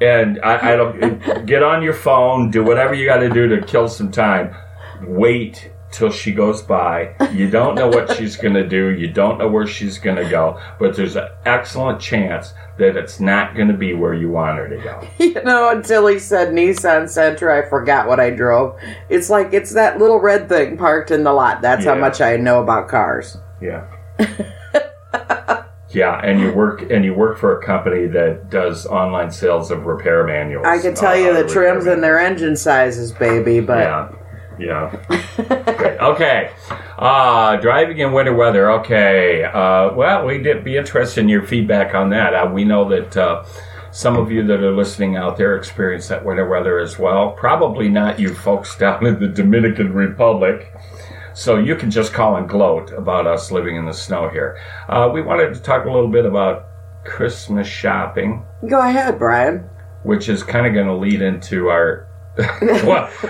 And 0.01 0.39
I, 0.43 0.73
I 0.73 0.75
don't 0.75 1.45
get 1.45 1.63
on 1.63 1.81
your 1.81 1.93
phone, 1.93 2.51
do 2.51 2.63
whatever 2.63 2.93
you 2.93 3.05
got 3.07 3.17
to 3.17 3.29
do 3.29 3.47
to 3.55 3.65
kill 3.65 3.87
some 3.87 4.11
time. 4.11 4.53
Wait 5.01 5.71
till 5.91 6.11
she 6.11 6.33
goes 6.33 6.61
by. 6.61 7.15
You 7.31 7.49
don't 7.49 7.75
know 7.75 7.87
what 7.87 8.11
she's 8.17 8.35
going 8.35 8.53
to 8.55 8.67
do. 8.67 8.89
You 8.89 9.07
don't 9.07 9.37
know 9.39 9.47
where 9.47 9.65
she's 9.65 9.97
going 9.97 10.17
to 10.17 10.29
go. 10.29 10.59
But 10.77 10.95
there's 10.95 11.15
an 11.15 11.29
excellent 11.45 12.01
chance 12.01 12.53
that 12.77 12.97
it's 12.97 13.19
not 13.21 13.55
going 13.55 13.69
to 13.69 13.73
be 13.73 13.93
where 13.93 14.13
you 14.13 14.29
want 14.29 14.57
her 14.57 14.67
to 14.67 14.77
go. 14.77 15.07
You 15.25 15.41
know, 15.43 15.69
until 15.69 16.07
he 16.07 16.19
said 16.19 16.49
Nissan 16.49 17.03
Sentra, 17.05 17.63
I 17.65 17.69
forgot 17.69 18.07
what 18.07 18.19
I 18.19 18.29
drove. 18.29 18.77
It's 19.09 19.29
like 19.29 19.53
it's 19.53 19.73
that 19.73 19.97
little 19.97 20.19
red 20.19 20.49
thing 20.49 20.77
parked 20.77 21.11
in 21.11 21.23
the 21.23 21.31
lot. 21.33 21.61
That's 21.61 21.85
how 21.85 21.95
much 21.95 22.19
I 22.21 22.35
know 22.37 22.61
about 22.61 22.89
cars. 22.89 23.37
Yeah. 23.65 23.85
yeah, 25.89 26.19
and 26.23 26.39
you 26.39 26.51
work 26.53 26.89
and 26.91 27.03
you 27.05 27.13
work 27.13 27.37
for 27.37 27.57
a 27.59 27.65
company 27.65 28.07
that 28.07 28.49
does 28.49 28.85
online 28.85 29.31
sales 29.31 29.71
of 29.71 29.85
repair 29.85 30.25
manuals. 30.25 30.65
I 30.67 30.79
can 30.79 30.93
tell 30.93 31.13
Uh, 31.13 31.15
you 31.15 31.33
the 31.33 31.47
trims 31.47 31.85
and 31.85 32.03
their 32.03 32.19
engine 32.19 32.55
sizes, 32.55 33.11
baby, 33.11 33.59
but 33.59 33.79
Yeah. 33.79 34.09
Yeah. 34.57 34.95
Great. 35.77 35.99
Okay. 35.99 36.51
Uh, 36.97 37.57
driving 37.57 37.97
in 37.97 38.13
winter 38.13 38.33
weather. 38.33 38.71
Okay. 38.71 39.43
Uh, 39.43 39.93
well, 39.93 40.25
we'd 40.25 40.63
be 40.63 40.77
interested 40.77 41.19
in 41.21 41.27
your 41.29 41.43
feedback 41.45 41.93
on 41.93 42.09
that. 42.11 42.33
Uh, 42.33 42.49
we 42.53 42.63
know 42.63 42.87
that 42.87 43.17
uh, 43.17 43.43
some 43.91 44.15
of 44.15 44.31
you 44.31 44.43
that 44.47 44.61
are 44.63 44.71
listening 44.71 45.17
out 45.17 45.35
there 45.35 45.57
experience 45.57 46.07
that 46.07 46.23
winter 46.23 46.47
weather 46.47 46.79
as 46.79 46.97
well. 46.97 47.31
Probably 47.31 47.89
not 47.89 48.17
you 48.17 48.33
folks 48.33 48.77
down 48.77 49.05
in 49.05 49.19
the 49.19 49.27
Dominican 49.27 49.93
Republic. 49.93 50.73
So 51.35 51.57
you 51.57 51.75
can 51.75 51.91
just 51.91 52.13
call 52.13 52.37
and 52.37 52.47
gloat 52.47 52.93
about 52.93 53.27
us 53.27 53.51
living 53.51 53.75
in 53.75 53.85
the 53.85 53.93
snow 53.93 54.29
here. 54.29 54.57
Uh, 54.87 55.11
we 55.13 55.21
wanted 55.21 55.53
to 55.53 55.59
talk 55.59 55.85
a 55.85 55.91
little 55.91 56.07
bit 56.07 56.25
about 56.25 56.67
Christmas 57.03 57.67
shopping 57.67 58.43
go 58.67 58.79
ahead, 58.79 59.19
Brian. 59.19 59.69
which 60.03 60.29
is 60.29 60.43
kind 60.43 60.65
of 60.65 60.73
going 60.73 60.87
to 60.87 60.95
lead 60.95 61.21
into 61.21 61.67
our. 61.67 62.07
why 62.37 63.09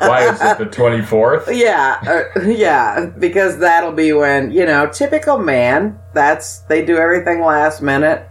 why 0.00 0.28
is 0.30 0.40
it 0.40 0.58
the 0.58 0.66
24th? 0.66 1.54
Yeah, 1.56 2.28
uh, 2.36 2.40
yeah, 2.40 3.06
because 3.18 3.58
that'll 3.58 3.92
be 3.92 4.12
when 4.12 4.50
you 4.50 4.66
know 4.66 4.88
typical 4.88 5.38
man. 5.38 5.98
That's 6.14 6.60
they 6.60 6.84
do 6.84 6.96
everything 6.96 7.42
last 7.42 7.82
minute. 7.82 8.26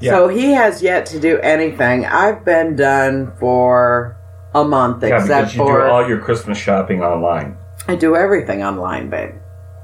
So 0.00 0.28
he 0.28 0.52
has 0.52 0.82
yet 0.82 1.06
to 1.06 1.20
do 1.20 1.38
anything. 1.38 2.04
I've 2.04 2.44
been 2.44 2.76
done 2.76 3.32
for 3.38 4.18
a 4.54 4.62
month, 4.62 5.02
Yeah, 5.02 5.16
except 5.16 5.28
because 5.28 5.54
you 5.54 5.60
do 5.62 5.66
for 5.66 5.88
all 5.88 6.06
your 6.06 6.20
Christmas 6.20 6.58
shopping 6.58 7.02
online. 7.02 7.56
I 7.86 7.96
do 7.96 8.16
everything 8.16 8.62
online, 8.62 9.10
babe. 9.10 9.34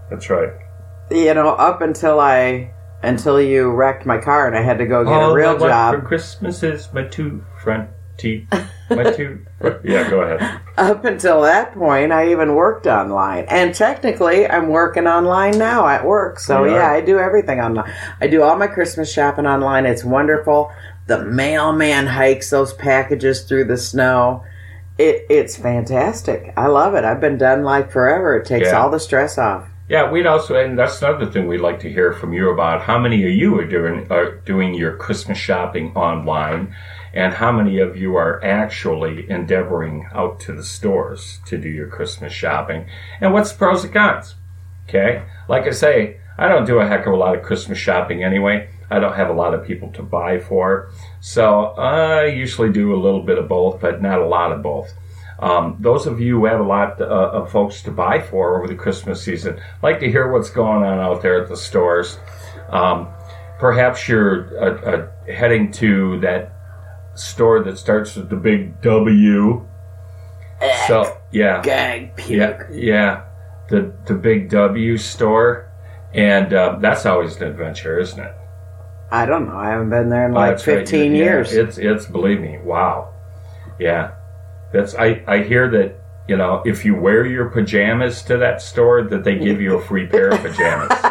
That's 0.09 0.31
right. 0.31 0.53
You 1.11 1.35
know, 1.35 1.51
up 1.51 1.83
until 1.83 2.21
I 2.21 2.73
until 3.03 3.41
you 3.41 3.71
wrecked 3.71 4.05
my 4.05 4.19
car 4.19 4.47
and 4.47 4.57
I 4.57 4.63
had 4.63 4.79
to 4.79 4.87
go 4.87 5.05
get 5.05 5.13
all 5.13 5.31
a 5.31 5.31
oh, 5.31 5.35
real 5.35 5.51
I 5.51 5.53
want 5.55 5.63
job. 5.65 5.95
for 5.95 6.01
Christmas 6.07 6.63
is 6.63 6.93
my 6.93 7.05
two 7.05 7.45
front 7.63 7.89
teeth. 8.21 8.47
My 8.91 9.11
two. 9.13 9.45
front- 9.61 9.85
yeah, 9.85 10.09
go 10.09 10.21
ahead. 10.21 10.61
Up 10.77 11.05
until 11.05 11.43
that 11.43 11.75
point, 11.75 12.13
I 12.13 12.31
even 12.31 12.55
worked 12.55 12.87
online. 12.87 13.47
And 13.49 13.75
technically, 13.75 14.47
I'm 14.47 14.69
working 14.69 15.07
online 15.07 15.59
now 15.59 15.87
at 15.87 16.05
work. 16.05 16.39
So, 16.39 16.65
are. 16.65 16.69
yeah, 16.69 16.91
I 16.91 17.01
do 17.01 17.19
everything 17.19 17.61
online. 17.61 17.93
I 18.21 18.27
do 18.27 18.43
all 18.43 18.57
my 18.57 18.67
Christmas 18.67 19.13
shopping 19.13 19.47
online. 19.47 19.87
It's 19.87 20.05
wonderful. 20.05 20.73
The 21.07 21.25
mailman 21.25 22.07
hikes 22.07 22.51
those 22.51 22.73
packages 22.73 23.43
through 23.43 23.65
the 23.65 23.79
snow. 23.79 24.45
It, 25.01 25.25
it's 25.31 25.57
fantastic. 25.57 26.53
I 26.59 26.67
love 26.67 26.95
it. 26.95 27.05
I've 27.05 27.23
been 27.23 27.39
done 27.39 27.63
like 27.65 27.91
forever. 27.91 28.37
It 28.37 28.45
takes 28.45 28.69
Yeah. 28.69 28.79
all 28.79 28.91
the 28.91 29.01
stress 29.01 29.39
off. 29.39 29.67
Yeah, 29.89 30.11
we'd 30.11 30.27
also, 30.27 30.55
and 30.55 30.79
that's 30.79 31.01
another 31.01 31.25
thing 31.25 31.49
we'd 31.49 31.63
like 31.63 31.81
to 31.81 31.91
hear 31.91 32.13
from 32.13 32.35
you 32.35 32.51
about. 32.51 32.83
How 32.83 32.99
many 32.99 33.25
of 33.25 33.31
you 33.31 33.59
are 33.59 33.65
doing 33.65 34.07
are 34.11 34.33
doing 34.45 34.75
your 34.75 34.93
Christmas 34.97 35.39
shopping 35.39 35.93
online, 35.97 36.77
and 37.15 37.33
how 37.33 37.51
many 37.51 37.79
of 37.81 37.97
you 37.97 38.15
are 38.15 38.45
actually 38.45 39.29
endeavoring 39.31 40.07
out 40.15 40.39
to 40.41 40.53
the 40.53 40.63
stores 40.63 41.41
to 41.47 41.57
do 41.57 41.69
your 41.69 41.89
Christmas 41.89 42.33
shopping, 42.33 42.85
and 43.23 43.33
what's 43.33 43.51
the 43.53 43.59
pros 43.59 43.83
and 43.83 43.93
cons? 43.93 44.37
Okay, 44.89 45.23
like 45.49 45.65
I 45.67 45.71
say, 45.71 46.19
I 46.39 46.47
don't 46.47 46.67
do 46.67 46.79
a 46.79 46.87
heck 46.87 47.07
of 47.07 47.13
a 47.15 47.17
lot 47.17 47.35
of 47.37 47.43
Christmas 47.43 47.79
shopping 47.79 48.23
anyway. 48.23 48.69
I 48.91 48.99
don't 48.99 49.15
have 49.15 49.31
a 49.31 49.33
lot 49.33 49.55
of 49.55 49.65
people 49.65 49.91
to 49.93 50.03
buy 50.03 50.39
for, 50.41 50.91
so 51.21 51.67
I 51.77 52.27
usually 52.27 52.71
do 52.73 52.95
a 52.95 53.01
little 53.01 53.23
bit 53.23 53.39
of 53.39 53.49
both, 53.49 53.81
but 53.81 54.03
not 54.03 54.21
a 54.21 54.27
lot 54.27 54.53
of 54.53 54.63
both. 54.63 54.93
Um, 55.39 55.77
those 55.81 56.07
of 56.07 56.21
you 56.21 56.41
who 56.41 56.45
have 56.47 56.61
a 56.61 56.65
lot 56.65 57.01
uh, 57.01 57.05
of 57.05 57.51
folks 57.51 57.83
to 57.85 57.91
buy 57.91 58.21
for 58.21 58.59
over 58.59 58.69
the 58.69 58.75
Christmas 58.75 59.23
season, 59.23 59.59
like 59.83 59.99
to 60.01 60.11
hear 60.11 60.31
what's 60.31 60.51
going 60.51 60.83
on 60.83 60.99
out 60.99 61.23
there 61.23 61.43
at 61.43 61.49
the 61.49 61.57
stores. 61.57 62.19
Um, 62.69 63.09
perhaps 63.59 64.07
you're 64.07 64.59
uh, 64.63 64.81
uh, 64.83 65.33
heading 65.33 65.73
to 65.73 66.21
that 66.21 66.53
store 67.15 67.63
that 67.65 67.79
starts 67.79 68.17
with 68.17 68.29
the 68.29 68.37
big 68.37 68.81
W. 68.83 69.67
So 70.87 71.17
yeah, 71.33 71.63
Gag, 71.63 72.17
puke. 72.17 72.31
yeah, 72.31 72.63
yeah, 72.71 73.25
the 73.71 73.95
the 74.05 74.15
big 74.15 74.51
W 74.51 74.99
store, 74.99 75.73
and 76.13 76.53
uh, 76.53 76.77
that's 76.81 77.07
always 77.07 77.37
an 77.37 77.45
adventure, 77.49 77.99
isn't 77.99 78.21
it? 78.21 78.35
I 79.11 79.27
don't 79.27 79.49
know. 79.49 79.57
I 79.57 79.71
haven't 79.71 79.91
been 79.91 80.09
there 80.09 80.27
in 80.27 80.33
Oh, 80.33 80.35
like 80.37 80.51
that's 80.53 80.67
right. 80.67 80.79
15 80.89 81.13
Yeah, 81.13 81.19
years. 81.19 81.53
It's 81.53 81.79
it's 81.79 82.07
believe 82.07 82.41
me, 82.41 82.59
wow. 82.65 83.13
Yeah. 83.79 84.13
That's 84.73 84.95
I, 84.95 85.23
I 85.27 85.43
hear 85.43 85.69
that, 85.71 85.97
you 86.29 86.37
know, 86.37 86.63
if 86.65 86.85
you 86.85 86.95
wear 86.95 87.27
your 87.27 87.47
pajamas 87.47 88.23
to 88.25 88.37
that 88.39 88.63
store 88.63 89.03
that 89.03 89.25
they 89.25 89.37
give 89.39 89.61
you 89.61 89.77
a 89.77 89.81
free 89.83 90.07
pair 90.07 90.29
of 90.29 90.41
pajamas. 90.41 90.89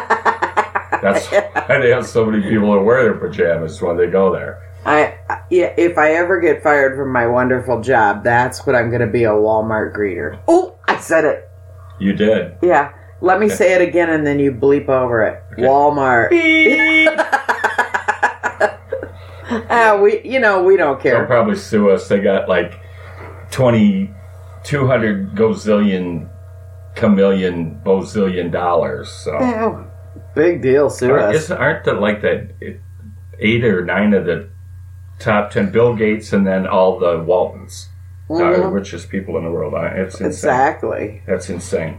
That's 1.02 1.26
why 1.28 1.78
they 1.80 1.90
have 1.90 2.06
so 2.06 2.26
many 2.26 2.42
people 2.46 2.72
that 2.74 2.80
wear 2.80 3.02
their 3.04 3.14
pajamas 3.14 3.80
when 3.80 3.96
they 3.96 4.06
go 4.06 4.32
there. 4.32 4.62
I 4.84 5.14
I- 5.28 5.40
yeah, 5.50 5.72
if 5.76 5.96
I 5.98 6.12
ever 6.12 6.40
get 6.40 6.62
fired 6.62 6.96
from 6.96 7.10
my 7.12 7.26
wonderful 7.26 7.80
job, 7.80 8.22
that's 8.22 8.64
what 8.66 8.76
I'm 8.76 8.88
going 8.90 9.00
to 9.00 9.06
be 9.08 9.24
a 9.24 9.30
Walmart 9.30 9.94
greeter. 9.94 10.38
Oh, 10.46 10.76
I 10.86 10.98
said 11.00 11.24
it. 11.24 11.48
You 11.98 12.12
did. 12.12 12.56
Yeah. 12.62 12.92
Let 13.22 13.40
me 13.40 13.48
say 13.48 13.74
it 13.74 13.80
again 13.82 14.08
and 14.10 14.26
then 14.26 14.38
you 14.38 14.52
bleep 14.52 14.88
over 14.88 15.22
it. 15.24 15.42
Walmart. 15.58 16.30
Ah, 19.70 19.98
we 20.00 20.20
you 20.22 20.40
know, 20.40 20.62
we 20.62 20.76
don't 20.76 21.00
care. 21.00 21.18
They'll 21.18 21.26
probably 21.26 21.56
sue 21.56 21.90
us. 21.90 22.08
They 22.08 22.20
got 22.20 22.48
like 22.48 22.74
20, 23.50 24.10
200 24.64 25.34
gazillion, 25.34 26.28
chameleon, 26.94 27.80
bozillion 27.84 28.50
dollars. 28.52 29.10
So 29.10 29.32
Yeah, 29.38 29.84
big 30.34 30.62
deal, 30.62 30.88
sue 30.90 31.10
Aren't, 31.12 31.36
us. 31.36 31.50
aren't 31.50 31.84
the 31.84 31.94
like 31.94 32.20
the 32.22 32.48
eight 33.38 33.64
or 33.64 33.84
nine 33.84 34.12
of 34.14 34.24
the 34.26 34.48
top 35.18 35.50
ten 35.50 35.70
Bill 35.72 35.94
Gates 35.96 36.32
and 36.32 36.46
then 36.46 36.66
all 36.66 36.98
the 36.98 37.18
Waltons 37.18 37.88
are 38.30 38.56
the 38.56 38.68
richest 38.68 39.08
people 39.10 39.36
in 39.38 39.44
the 39.44 39.50
world? 39.50 39.74
Uh, 39.74 39.90
It's 39.94 40.14
insane. 40.14 40.26
Exactly. 40.28 41.22
That's 41.26 41.50
insane. 41.50 41.98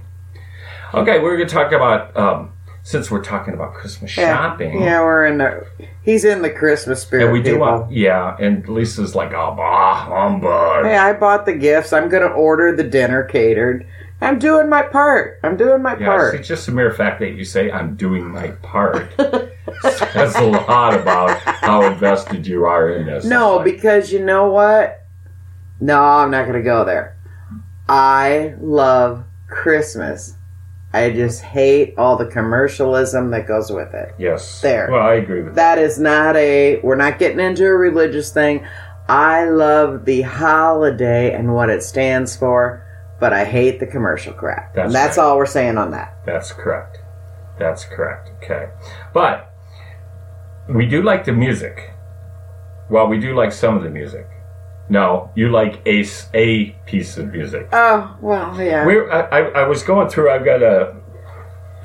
Okay, 0.93 1.19
we're 1.19 1.35
going 1.37 1.47
to 1.47 1.53
talk 1.53 1.71
about 1.71 2.15
um, 2.17 2.53
since 2.83 3.11
we're 3.11 3.23
talking 3.23 3.53
about 3.53 3.73
Christmas 3.73 4.15
Yeah. 4.17 4.35
shopping. 4.35 4.81
Yeah, 4.81 5.01
we're 5.01 5.25
in 5.25 5.37
the 5.37 5.65
he's 6.03 6.25
in 6.25 6.41
the 6.41 6.49
Christmas 6.49 7.01
spirit. 7.01 7.25
And 7.25 7.33
we 7.33 7.41
do 7.41 7.51
uh, 7.51 7.65
people. 7.67 7.79
want, 7.81 7.91
yeah, 7.91 8.35
and 8.39 8.67
Lisa's 8.67 9.15
like, 9.15 9.33
oh, 9.33 9.53
bah, 9.55 9.95
humbug. 10.05 10.85
Hey, 10.85 10.97
I 10.97 11.13
bought 11.13 11.45
the 11.45 11.53
gifts. 11.53 11.93
I'm 11.93 12.09
going 12.09 12.23
to 12.23 12.29
order 12.33 12.75
the 12.75 12.83
dinner 12.83 13.23
catered. 13.23 13.85
I'm 14.23 14.37
doing 14.37 14.69
my 14.69 14.83
part. 14.83 15.39
I'm 15.43 15.57
doing 15.57 15.81
my 15.81 15.97
Yeah, 15.97 16.05
part. 16.05 16.35
It's 16.35 16.47
just 16.47 16.67
the 16.67 16.71
mere 16.71 16.91
fact 16.93 17.19
that 17.21 17.31
you 17.31 17.43
say 17.43 17.71
I'm 17.71 17.95
doing 17.95 18.27
my 18.29 18.49
part 18.61 19.11
says 19.81 20.35
a 20.35 20.43
lot 20.43 20.93
about 20.93 21.39
how 21.39 21.83
invested 21.83 22.45
you 22.45 22.65
are 22.65 22.89
in 22.91 23.07
this. 23.07 23.25
No, 23.25 23.55
like, 23.57 23.65
because 23.65 24.11
you 24.11 24.23
know 24.23 24.51
what? 24.51 24.99
No, 25.79 25.99
I'm 26.03 26.29
not 26.29 26.43
going 26.43 26.57
to 26.57 26.63
go 26.63 26.85
there. 26.85 27.17
I 27.89 28.53
love 28.59 29.23
Christmas. 29.47 30.35
I 30.93 31.11
just 31.11 31.41
hate 31.41 31.93
all 31.97 32.17
the 32.17 32.25
commercialism 32.25 33.31
that 33.31 33.47
goes 33.47 33.71
with 33.71 33.93
it. 33.93 34.13
Yes. 34.17 34.61
There. 34.61 34.89
Well, 34.91 35.01
I 35.01 35.13
agree 35.15 35.41
with 35.41 35.55
that. 35.55 35.75
That 35.75 35.83
is 35.83 35.97
not 35.97 36.35
a, 36.35 36.79
we're 36.81 36.95
not 36.95 37.17
getting 37.17 37.39
into 37.39 37.65
a 37.65 37.73
religious 37.73 38.31
thing. 38.31 38.65
I 39.07 39.45
love 39.45 40.05
the 40.05 40.21
holiday 40.21 41.33
and 41.33 41.53
what 41.53 41.69
it 41.69 41.83
stands 41.83 42.35
for, 42.35 42.85
but 43.19 43.33
I 43.33 43.45
hate 43.45 43.79
the 43.79 43.87
commercial 43.87 44.33
crap. 44.33 44.73
That's 44.75 44.87
and 44.87 44.95
that's 44.95 45.17
right. 45.17 45.23
all 45.23 45.37
we're 45.37 45.45
saying 45.45 45.77
on 45.77 45.91
that. 45.91 46.17
That's 46.25 46.51
correct. 46.51 46.99
That's 47.57 47.85
correct. 47.85 48.31
Okay. 48.43 48.69
But 49.13 49.53
we 50.67 50.85
do 50.85 51.01
like 51.01 51.25
the 51.25 51.33
music. 51.33 51.91
Well, 52.89 53.07
we 53.07 53.19
do 53.19 53.33
like 53.33 53.51
some 53.51 53.77
of 53.77 53.83
the 53.83 53.89
music. 53.89 54.27
No, 54.89 55.31
you 55.35 55.49
like 55.49 55.81
a, 55.85 56.05
a 56.33 56.71
piece 56.85 57.17
of 57.17 57.31
music. 57.31 57.69
Oh, 57.71 58.17
well, 58.21 58.61
yeah. 58.61 58.85
We're, 58.85 59.09
I, 59.09 59.21
I, 59.21 59.41
I 59.61 59.67
was 59.67 59.83
going 59.83 60.09
through, 60.09 60.29
I've 60.29 60.43
got 60.43 60.61
a, 60.61 60.95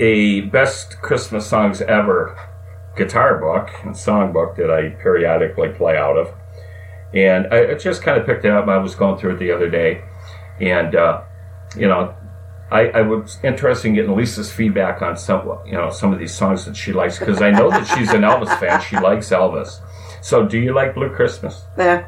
a 0.01 0.43
best 0.43 1.01
Christmas 1.01 1.47
songs 1.47 1.81
ever 1.83 2.37
guitar 2.97 3.39
book 3.39 3.71
and 3.85 3.95
songbook 3.95 4.57
that 4.57 4.71
I 4.71 4.91
periodically 5.01 5.69
play 5.69 5.97
out 5.97 6.17
of. 6.17 6.35
And 7.15 7.47
I, 7.53 7.73
I 7.73 7.75
just 7.75 8.03
kind 8.03 8.19
of 8.21 8.27
picked 8.27 8.45
it 8.45 8.51
up. 8.51 8.67
I 8.69 8.79
was 8.79 8.95
going 8.95 9.19
through 9.19 9.37
it 9.37 9.39
the 9.39 9.53
other 9.53 9.71
day. 9.71 10.03
And, 10.61 10.95
uh, 10.97 11.23
you 11.77 11.87
know, 11.87 12.15
I, 12.71 12.89
I 12.89 13.03
was 13.03 13.39
interested 13.45 13.89
in 13.89 13.95
getting 13.95 14.17
Lisa's 14.17 14.53
feedback 14.53 15.01
on 15.03 15.17
some, 15.17 15.61
you 15.65 15.73
know, 15.73 15.91
some 15.91 16.13
of 16.13 16.19
these 16.19 16.35
songs 16.35 16.65
that 16.65 16.77
she 16.77 16.93
likes 16.93 17.19
because 17.19 17.41
I 17.41 17.51
know 17.51 17.71
that 17.71 17.87
she's 17.87 18.11
an 18.11 18.23
Elvis 18.23 18.59
fan. 18.59 18.81
She 18.81 18.99
likes 18.99 19.29
Elvis. 19.31 19.81
So, 20.21 20.45
do 20.45 20.59
you 20.59 20.75
like 20.75 20.95
Blue 20.95 21.11
Christmas? 21.11 21.65
yeah. 21.79 22.07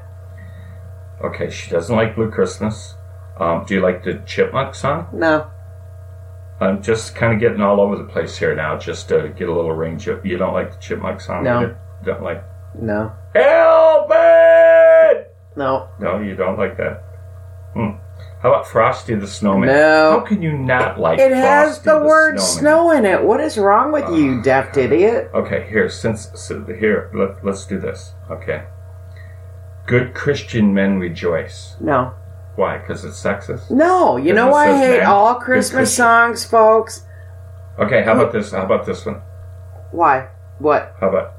Okay, 1.22 1.50
she 1.50 1.70
doesn't 1.70 1.94
like 1.94 2.14
Blue 2.14 2.30
Christmas. 2.30 2.94
Um, 3.38 3.64
do 3.66 3.74
you 3.74 3.80
like 3.80 4.02
the 4.04 4.22
Chipmunk 4.26 4.74
song? 4.74 5.08
No. 5.12 5.50
I'm 6.60 6.82
just 6.82 7.14
kind 7.14 7.32
of 7.32 7.38
getting 7.40 7.60
all 7.60 7.80
over 7.80 7.96
the 7.96 8.04
place 8.04 8.36
here 8.36 8.54
now, 8.54 8.76
just 8.78 9.08
to 9.10 9.28
get 9.36 9.48
a 9.48 9.54
little 9.54 9.72
range 9.72 10.08
of. 10.08 10.24
You 10.26 10.36
don't 10.38 10.52
like 10.54 10.72
the 10.72 10.78
Chipmunk 10.80 11.20
song? 11.20 11.44
No. 11.44 11.60
You 11.60 11.76
don't 12.04 12.22
like 12.22 12.42
No. 12.80 13.12
Elvis? 13.34 15.24
No. 15.56 15.88
No, 16.00 16.18
you 16.20 16.34
don't 16.36 16.58
like 16.58 16.76
that. 16.76 17.02
Hmm. 17.74 17.90
How 18.40 18.50
about 18.52 18.68
Frosty 18.68 19.14
the 19.16 19.26
Snowman? 19.26 19.68
No. 19.68 20.20
How 20.20 20.20
can 20.20 20.40
you 20.42 20.52
not 20.56 20.98
like? 21.00 21.18
It 21.18 21.32
It 21.32 21.36
has 21.36 21.78
Frosty 21.78 21.90
the 21.90 22.06
word 22.06 22.38
Snowman? 22.40 22.58
snow 22.60 22.90
in 22.92 23.04
it. 23.04 23.22
What 23.24 23.40
is 23.40 23.58
wrong 23.58 23.90
with 23.92 24.08
you, 24.10 24.40
deaf 24.42 24.76
idiot? 24.76 25.30
Okay, 25.34 25.66
here, 25.68 25.88
since 25.88 26.30
so 26.34 26.64
here, 26.64 27.10
let, 27.14 27.44
let's 27.44 27.66
do 27.66 27.78
this. 27.80 28.12
Okay. 28.30 28.62
Good 29.88 30.12
Christian 30.14 30.74
men 30.74 30.98
rejoice. 30.98 31.74
No. 31.80 32.12
Why? 32.56 32.76
Because 32.76 33.04
it's 33.06 33.20
sexist. 33.22 33.70
No. 33.70 34.18
You 34.18 34.34
know 34.34 34.48
why 34.48 34.70
I 34.70 34.76
hate 34.76 35.02
all 35.02 35.36
Christmas 35.36 35.96
songs, 35.96 36.44
folks? 36.44 37.06
Okay, 37.78 38.02
how 38.04 38.12
about 38.12 38.32
this? 38.32 38.50
How 38.52 38.64
about 38.64 38.84
this 38.84 39.06
one? 39.06 39.22
Why? 39.90 40.28
What? 40.58 40.94
How 41.00 41.08
about 41.08 41.32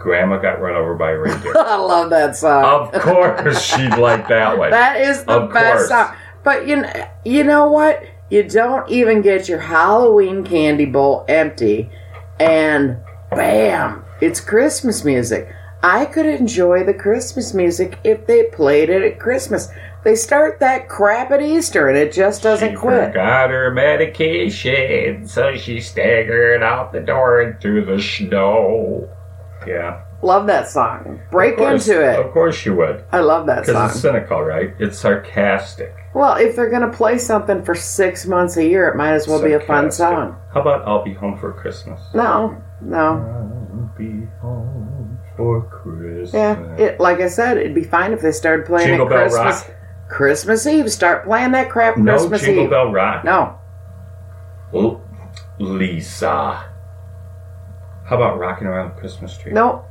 Grandma 0.00 0.38
got 0.38 0.60
run 0.60 0.74
over 0.74 0.94
by 0.96 1.12
a 1.12 1.18
reindeer? 1.18 1.52
I 1.58 1.76
love 1.76 2.10
that 2.10 2.34
song. 2.34 2.90
of 2.92 3.00
course, 3.00 3.62
she'd 3.62 3.96
like 3.96 4.26
that 4.28 4.58
one. 4.58 4.70
That 4.72 5.00
is 5.00 5.22
the 5.24 5.32
Of 5.42 5.52
best 5.52 5.76
course. 5.76 5.88
song. 5.88 6.16
But 6.42 6.66
you 6.66 6.76
know, 6.76 7.08
you 7.24 7.44
know 7.44 7.70
what? 7.70 8.02
You 8.30 8.42
don't 8.42 8.90
even 8.90 9.22
get 9.22 9.48
your 9.48 9.60
Halloween 9.60 10.42
candy 10.44 10.86
bowl 10.86 11.24
empty, 11.28 11.88
and 12.40 12.96
bam, 13.30 14.04
it's 14.20 14.40
Christmas 14.40 15.04
music. 15.04 15.48
I 15.86 16.04
could 16.04 16.26
enjoy 16.26 16.82
the 16.82 16.92
Christmas 16.92 17.54
music 17.54 17.96
if 18.02 18.26
they 18.26 18.42
played 18.46 18.90
it 18.90 19.02
at 19.02 19.20
Christmas. 19.20 19.68
They 20.02 20.16
start 20.16 20.58
that 20.58 20.88
crap 20.88 21.30
at 21.30 21.40
Easter, 21.40 21.88
and 21.88 21.96
it 21.96 22.12
just 22.12 22.42
doesn't 22.42 22.70
she 22.70 22.76
quit. 22.76 23.14
Got 23.14 23.50
her 23.50 23.70
medication, 23.70 25.28
so 25.28 25.54
she 25.54 25.80
staggered 25.80 26.60
out 26.64 26.92
the 26.92 26.98
door 27.00 27.40
into 27.40 27.84
the 27.84 28.02
snow. 28.02 29.08
Yeah. 29.64 30.02
Love 30.22 30.48
that 30.48 30.68
song. 30.68 31.20
Break 31.30 31.56
course- 31.56 31.86
into 31.86 32.02
it. 32.02 32.18
Of 32.18 32.32
course 32.32 32.66
you 32.66 32.74
would. 32.74 33.04
I 33.12 33.20
love 33.20 33.46
that 33.46 33.60
Because 33.60 33.74
song. 33.74 33.90
it's 33.90 34.00
cynical, 34.00 34.42
right? 34.42 34.74
It's 34.80 34.98
sarcastic. 34.98 35.94
Well, 36.14 36.34
if 36.34 36.56
they're 36.56 36.70
going 36.70 36.90
to 36.90 36.96
play 36.96 37.18
something 37.18 37.62
for 37.62 37.76
six 37.76 38.26
months 38.26 38.56
a 38.56 38.64
year, 38.66 38.88
it 38.88 38.96
might 38.96 39.12
as 39.12 39.28
well 39.28 39.40
be 39.40 39.52
a 39.52 39.60
fun 39.60 39.92
song. 39.92 40.36
How 40.52 40.62
about 40.62 40.82
I'll 40.88 41.04
be 41.04 41.14
home 41.14 41.38
for 41.38 41.52
Christmas? 41.52 42.00
No, 42.12 42.60
no. 42.80 42.98
I'll 43.72 43.92
be 43.96 44.26
home 44.40 44.65
for 45.36 45.62
Christmas. 45.62 46.32
Yeah, 46.34 46.76
it 46.76 47.00
like 47.00 47.20
I 47.20 47.28
said, 47.28 47.58
it'd 47.58 47.74
be 47.74 47.84
fine 47.84 48.12
if 48.12 48.20
they 48.20 48.32
started 48.32 48.66
playing 48.66 48.88
Jingle 48.88 49.06
at 49.06 49.10
Bell 49.10 49.28
Christmas. 49.28 49.68
Rock. 49.68 49.76
Christmas 50.08 50.66
Eve, 50.66 50.90
start 50.92 51.24
playing 51.24 51.52
that 51.52 51.68
crap 51.70 51.96
No 51.96 52.12
Christmas 52.16 52.42
Jingle 52.42 52.64
Eve. 52.64 52.70
Bell 52.70 52.92
Rock. 52.92 53.24
No, 53.24 53.58
L- 54.74 55.02
Lisa. 55.58 56.72
How 58.04 58.16
about 58.16 58.38
rocking 58.38 58.66
around 58.68 58.94
the 58.94 59.00
Christmas 59.00 59.36
tree? 59.36 59.52
no, 59.52 59.84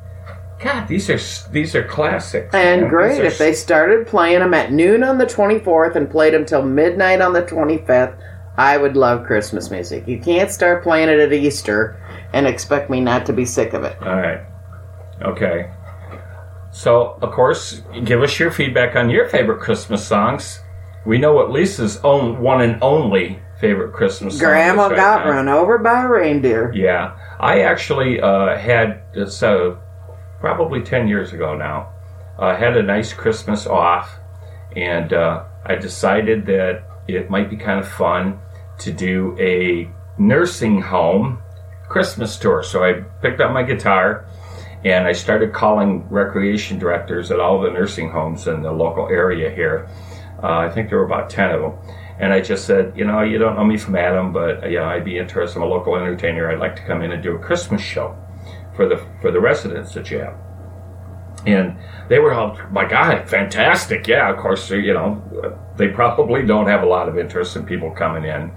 God, 0.63 0.87
these 0.87 1.09
are 1.09 1.51
these 1.51 1.75
are 1.75 1.83
classics. 1.83 2.53
and 2.53 2.81
man. 2.81 2.89
great 2.89 3.15
These 3.15 3.19
are 3.19 3.25
if 3.25 3.37
they 3.37 3.53
started 3.53 4.07
playing 4.07 4.39
them 4.39 4.53
at 4.53 4.71
noon 4.71 5.03
on 5.03 5.17
the 5.17 5.25
twenty 5.25 5.59
fourth 5.59 5.95
and 5.95 6.09
played 6.09 6.33
them 6.33 6.45
till 6.45 6.61
midnight 6.61 7.21
on 7.21 7.33
the 7.33 7.45
twenty 7.45 7.77
fifth. 7.79 8.15
I 8.57 8.77
would 8.77 8.95
love 8.95 9.25
Christmas 9.25 9.69
music. 9.69 10.07
You 10.07 10.17
can't 10.17 10.49
start 10.49 10.81
playing 10.81 11.09
it 11.09 11.19
at 11.19 11.33
Easter 11.33 12.01
and 12.31 12.47
expect 12.47 12.89
me 12.89 13.01
not 13.01 13.25
to 13.25 13.33
be 13.33 13.43
sick 13.43 13.73
of 13.73 13.83
it. 13.83 13.97
All 14.01 14.15
right. 14.15 14.39
Okay. 15.21 15.71
So, 16.71 17.17
of 17.21 17.31
course, 17.31 17.81
give 18.03 18.21
us 18.21 18.37
your 18.39 18.51
feedback 18.51 18.95
on 18.95 19.09
your 19.09 19.29
favorite 19.29 19.61
Christmas 19.61 20.05
songs. 20.05 20.59
We 21.05 21.17
know 21.17 21.33
what 21.33 21.51
Lisa's 21.51 21.97
own 22.03 22.39
one 22.41 22.61
and 22.61 22.81
only 22.83 23.39
favorite 23.61 23.93
Christmas 23.93 24.33
song 24.37 24.47
Grandma 24.49 24.85
is 24.85 24.91
right 24.91 24.97
got 24.97 25.25
now. 25.25 25.31
run 25.31 25.47
over 25.47 25.77
by 25.77 26.03
a 26.03 26.07
reindeer. 26.09 26.73
Yeah, 26.75 27.15
I 27.39 27.61
actually 27.61 28.19
uh, 28.19 28.57
had 28.57 29.01
so 29.27 29.79
probably 30.41 30.81
ten 30.81 31.07
years 31.07 31.31
ago 31.31 31.55
now. 31.55 31.93
uh, 32.37 32.55
had 32.57 32.75
a 32.75 32.83
nice 32.83 33.13
Christmas 33.13 33.65
off, 33.65 34.17
and 34.75 35.13
uh, 35.13 35.45
I 35.65 35.75
decided 35.75 36.45
that 36.47 36.83
it 37.07 37.29
might 37.29 37.49
be 37.49 37.55
kind 37.55 37.79
of 37.79 37.87
fun 37.87 38.39
to 38.79 38.91
do 38.91 39.37
a 39.39 39.89
nursing 40.17 40.81
home 40.81 41.39
Christmas 41.87 42.37
tour. 42.37 42.63
So 42.63 42.83
I 42.83 43.03
picked 43.21 43.39
up 43.39 43.53
my 43.53 43.63
guitar 43.63 44.25
and 44.85 45.07
I 45.07 45.13
started 45.13 45.51
calling 45.51 46.07
recreation 46.09 46.77
directors 46.77 47.31
at 47.31 47.39
all 47.39 47.59
the 47.59 47.71
nursing 47.71 48.11
homes 48.11 48.45
in 48.45 48.61
the 48.61 48.71
local 48.71 49.09
area 49.09 49.49
here. 49.49 49.89
Uh, 50.43 50.59
I 50.59 50.69
think 50.69 50.89
there 50.89 50.99
were 50.99 51.05
about 51.05 51.27
10 51.27 51.51
of 51.51 51.61
them. 51.61 51.73
And 52.19 52.31
I 52.31 52.39
just 52.39 52.65
said, 52.65 52.93
you 52.95 53.03
know, 53.03 53.23
you 53.23 53.39
don't 53.39 53.55
know 53.55 53.65
me 53.65 53.77
from 53.77 53.95
Adam, 53.95 54.31
but 54.31 54.69
you 54.69 54.77
know, 54.77 54.85
I'd 54.85 55.03
be 55.03 55.17
interested. 55.17 55.57
I'm 55.57 55.63
a 55.63 55.65
local 55.65 55.95
entertainer. 55.95 56.51
I'd 56.51 56.59
like 56.59 56.75
to 56.75 56.83
come 56.83 57.01
in 57.01 57.11
and 57.11 57.23
do 57.23 57.35
a 57.35 57.39
Christmas 57.39 57.81
show 57.81 58.15
for 58.75 58.87
the 58.87 59.03
for 59.21 59.31
the 59.31 59.41
residents 59.41 59.93
that 59.95 60.11
you 60.11 60.19
have. 60.19 60.37
And 61.47 61.77
they 62.07 62.19
were 62.19 62.33
all, 62.33 62.57
my 62.71 62.85
God, 62.85 63.27
fantastic. 63.27 64.07
Yeah, 64.07 64.31
of 64.31 64.37
course, 64.37 64.69
you 64.69 64.93
know, 64.93 65.59
they 65.77 65.89
probably 65.89 66.45
don't 66.45 66.67
have 66.67 66.83
a 66.83 66.87
lot 66.87 67.09
of 67.09 67.17
interest 67.17 67.55
in 67.55 67.65
people 67.65 67.91
coming 67.91 68.23
in 68.23 68.51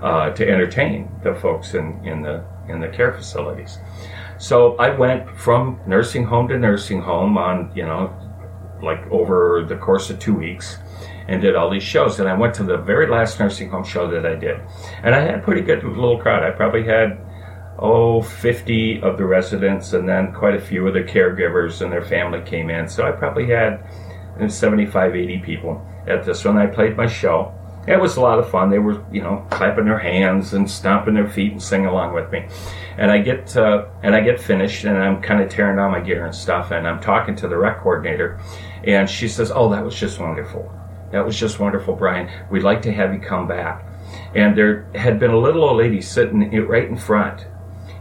uh, 0.00 0.30
to 0.30 0.48
entertain 0.48 1.10
the 1.22 1.34
folks 1.34 1.74
in, 1.74 2.04
in 2.06 2.22
the 2.22 2.44
in 2.68 2.80
the 2.80 2.88
care 2.88 3.12
facilities. 3.12 3.78
So 4.42 4.74
I 4.74 4.90
went 4.90 5.38
from 5.38 5.80
nursing 5.86 6.24
home 6.24 6.48
to 6.48 6.58
nursing 6.58 7.00
home 7.00 7.38
on, 7.38 7.70
you 7.76 7.84
know, 7.84 8.12
like 8.82 9.08
over 9.08 9.64
the 9.68 9.76
course 9.76 10.10
of 10.10 10.18
two 10.18 10.34
weeks 10.34 10.78
and 11.28 11.40
did 11.40 11.54
all 11.54 11.70
these 11.70 11.84
shows. 11.84 12.18
And 12.18 12.28
I 12.28 12.34
went 12.34 12.52
to 12.54 12.64
the 12.64 12.76
very 12.76 13.06
last 13.06 13.38
nursing 13.38 13.70
home 13.70 13.84
show 13.84 14.10
that 14.10 14.26
I 14.26 14.34
did. 14.34 14.60
And 15.04 15.14
I 15.14 15.20
had 15.20 15.36
a 15.36 15.42
pretty 15.42 15.60
good 15.60 15.84
little 15.84 16.18
crowd. 16.18 16.42
I 16.42 16.50
probably 16.50 16.82
had, 16.82 17.20
oh, 17.78 18.20
50 18.20 19.02
of 19.02 19.16
the 19.16 19.24
residents 19.24 19.92
and 19.92 20.08
then 20.08 20.32
quite 20.32 20.56
a 20.56 20.60
few 20.60 20.88
of 20.88 20.94
the 20.94 21.04
caregivers 21.04 21.80
and 21.80 21.92
their 21.92 22.04
family 22.04 22.42
came 22.42 22.68
in. 22.68 22.88
So 22.88 23.06
I 23.06 23.12
probably 23.12 23.46
had 23.46 23.86
uh, 24.40 24.48
75, 24.48 25.14
80 25.14 25.38
people 25.38 25.86
at 26.08 26.24
this 26.24 26.44
one. 26.44 26.58
I 26.58 26.66
played 26.66 26.96
my 26.96 27.06
show. 27.06 27.54
It 27.86 28.00
was 28.00 28.16
a 28.16 28.20
lot 28.20 28.38
of 28.38 28.48
fun. 28.48 28.70
They 28.70 28.78
were, 28.78 29.04
you 29.10 29.22
know, 29.22 29.44
clapping 29.50 29.86
their 29.86 29.98
hands 29.98 30.54
and 30.54 30.70
stomping 30.70 31.14
their 31.14 31.28
feet 31.28 31.50
and 31.52 31.62
singing 31.62 31.86
along 31.86 32.14
with 32.14 32.30
me. 32.30 32.46
And 32.96 33.10
I 33.10 33.18
get 33.18 33.56
uh, 33.56 33.86
and 34.02 34.14
I 34.14 34.20
get 34.20 34.40
finished, 34.40 34.84
and 34.84 34.96
I'm 34.96 35.20
kind 35.20 35.42
of 35.42 35.48
tearing 35.48 35.76
down 35.76 35.90
my 35.90 36.00
gear 36.00 36.24
and 36.24 36.34
stuff. 36.34 36.70
And 36.70 36.86
I'm 36.86 37.00
talking 37.00 37.34
to 37.36 37.48
the 37.48 37.56
rec 37.56 37.80
coordinator, 37.80 38.38
and 38.84 39.10
she 39.10 39.26
says, 39.28 39.50
"Oh, 39.52 39.68
that 39.70 39.84
was 39.84 39.96
just 39.96 40.20
wonderful. 40.20 40.70
That 41.10 41.26
was 41.26 41.36
just 41.38 41.58
wonderful, 41.58 41.96
Brian. 41.96 42.30
We'd 42.50 42.62
like 42.62 42.82
to 42.82 42.92
have 42.92 43.12
you 43.12 43.20
come 43.20 43.48
back." 43.48 43.84
And 44.34 44.56
there 44.56 44.86
had 44.94 45.18
been 45.18 45.30
a 45.30 45.38
little 45.38 45.64
old 45.64 45.78
lady 45.78 46.00
sitting 46.00 46.50
right 46.66 46.88
in 46.88 46.96
front, 46.96 47.46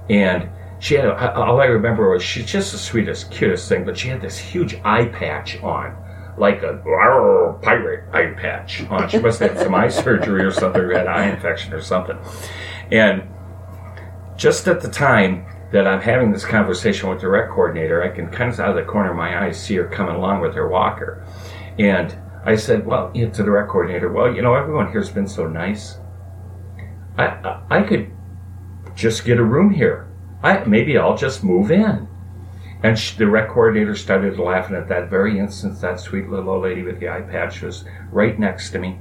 and 0.10 0.48
she 0.80 0.96
had 0.96 1.06
a, 1.06 1.36
all 1.36 1.60
I 1.60 1.66
remember 1.66 2.12
was 2.12 2.22
she's 2.22 2.46
just 2.46 2.72
the 2.72 2.78
sweetest, 2.78 3.32
cutest 3.32 3.70
thing, 3.70 3.86
but 3.86 3.98
she 3.98 4.10
had 4.10 4.22
this 4.22 4.38
huge 4.38 4.76
eye 4.84 5.06
patch 5.06 5.62
on 5.64 5.96
like 6.38 6.64
a 6.64 6.78
pirate 7.62 8.04
eye 8.14 8.34
patch 8.40 8.86
on. 8.90 9.10
She 9.10 9.20
must 9.20 9.40
have 9.40 9.52
had 9.52 9.64
some 9.64 9.76
eye 9.76 9.88
surgery 9.90 10.44
or 10.44 10.52
something, 10.52 10.82
or 10.82 10.94
had 10.94 11.08
eye 11.08 11.28
infection 11.28 11.74
or 11.74 11.82
something. 11.82 12.18
And 12.92 13.24
just 14.36 14.68
at 14.68 14.82
the 14.82 14.90
time 14.90 15.46
that 15.72 15.88
I'm 15.88 16.02
having 16.02 16.32
this 16.32 16.46
conversation 16.46 17.10
with 17.10 17.22
the 17.22 17.30
rec 17.30 17.50
coordinator, 17.50 18.04
I 18.04 18.10
can 18.10 18.28
kind 18.30 18.52
of 18.52 18.60
out 18.60 18.72
of 18.72 18.76
the 18.76 18.84
corner 18.84 19.12
of 19.12 19.18
my 19.18 19.46
eye 19.46 19.52
see 19.52 19.76
her 19.76 19.88
coming 19.88 20.16
along 20.16 20.42
with 20.42 20.54
her 20.56 20.68
walker. 20.68 21.26
And 21.80 22.16
I 22.44 22.56
said, 22.56 22.86
well, 22.86 23.12
you 23.14 23.28
know, 23.28 23.34
to 23.34 23.44
the 23.44 23.52
rec 23.52 23.70
coordinator, 23.70 24.12
well, 24.12 24.34
you 24.34 24.42
know, 24.42 24.56
everyone 24.56 24.92
here's 24.92 25.10
been 25.10 25.28
so 25.28 25.48
nice. 25.48 25.98
I, 27.18 27.26
I, 27.26 27.62
I 27.70 27.84
could 27.84 28.12
just 28.96 29.26
get 29.26 29.38
a 29.38 29.44
room 29.44 29.70
here. 29.72 30.08
I 30.44 30.64
maybe 30.66 30.98
I'll 30.98 31.18
just 31.18 31.44
move 31.44 31.72
in. 31.72 32.08
And 32.84 32.98
she, 32.98 33.16
the 33.18 33.28
rec 33.28 33.50
coordinator 33.50 33.96
started 33.96 34.40
laughing 34.40 34.76
at 34.76 34.88
that 34.90 35.10
very 35.10 35.38
instant. 35.38 35.80
That 35.82 36.00
sweet 36.00 36.30
little 36.30 36.50
old 36.50 36.64
lady 36.64 36.82
with 36.82 37.00
the 37.00 37.10
eye 37.10 37.22
patch 37.22 37.62
was 37.62 37.86
right 38.12 38.38
next 38.40 38.72
to 38.72 38.80
me, 38.80 39.00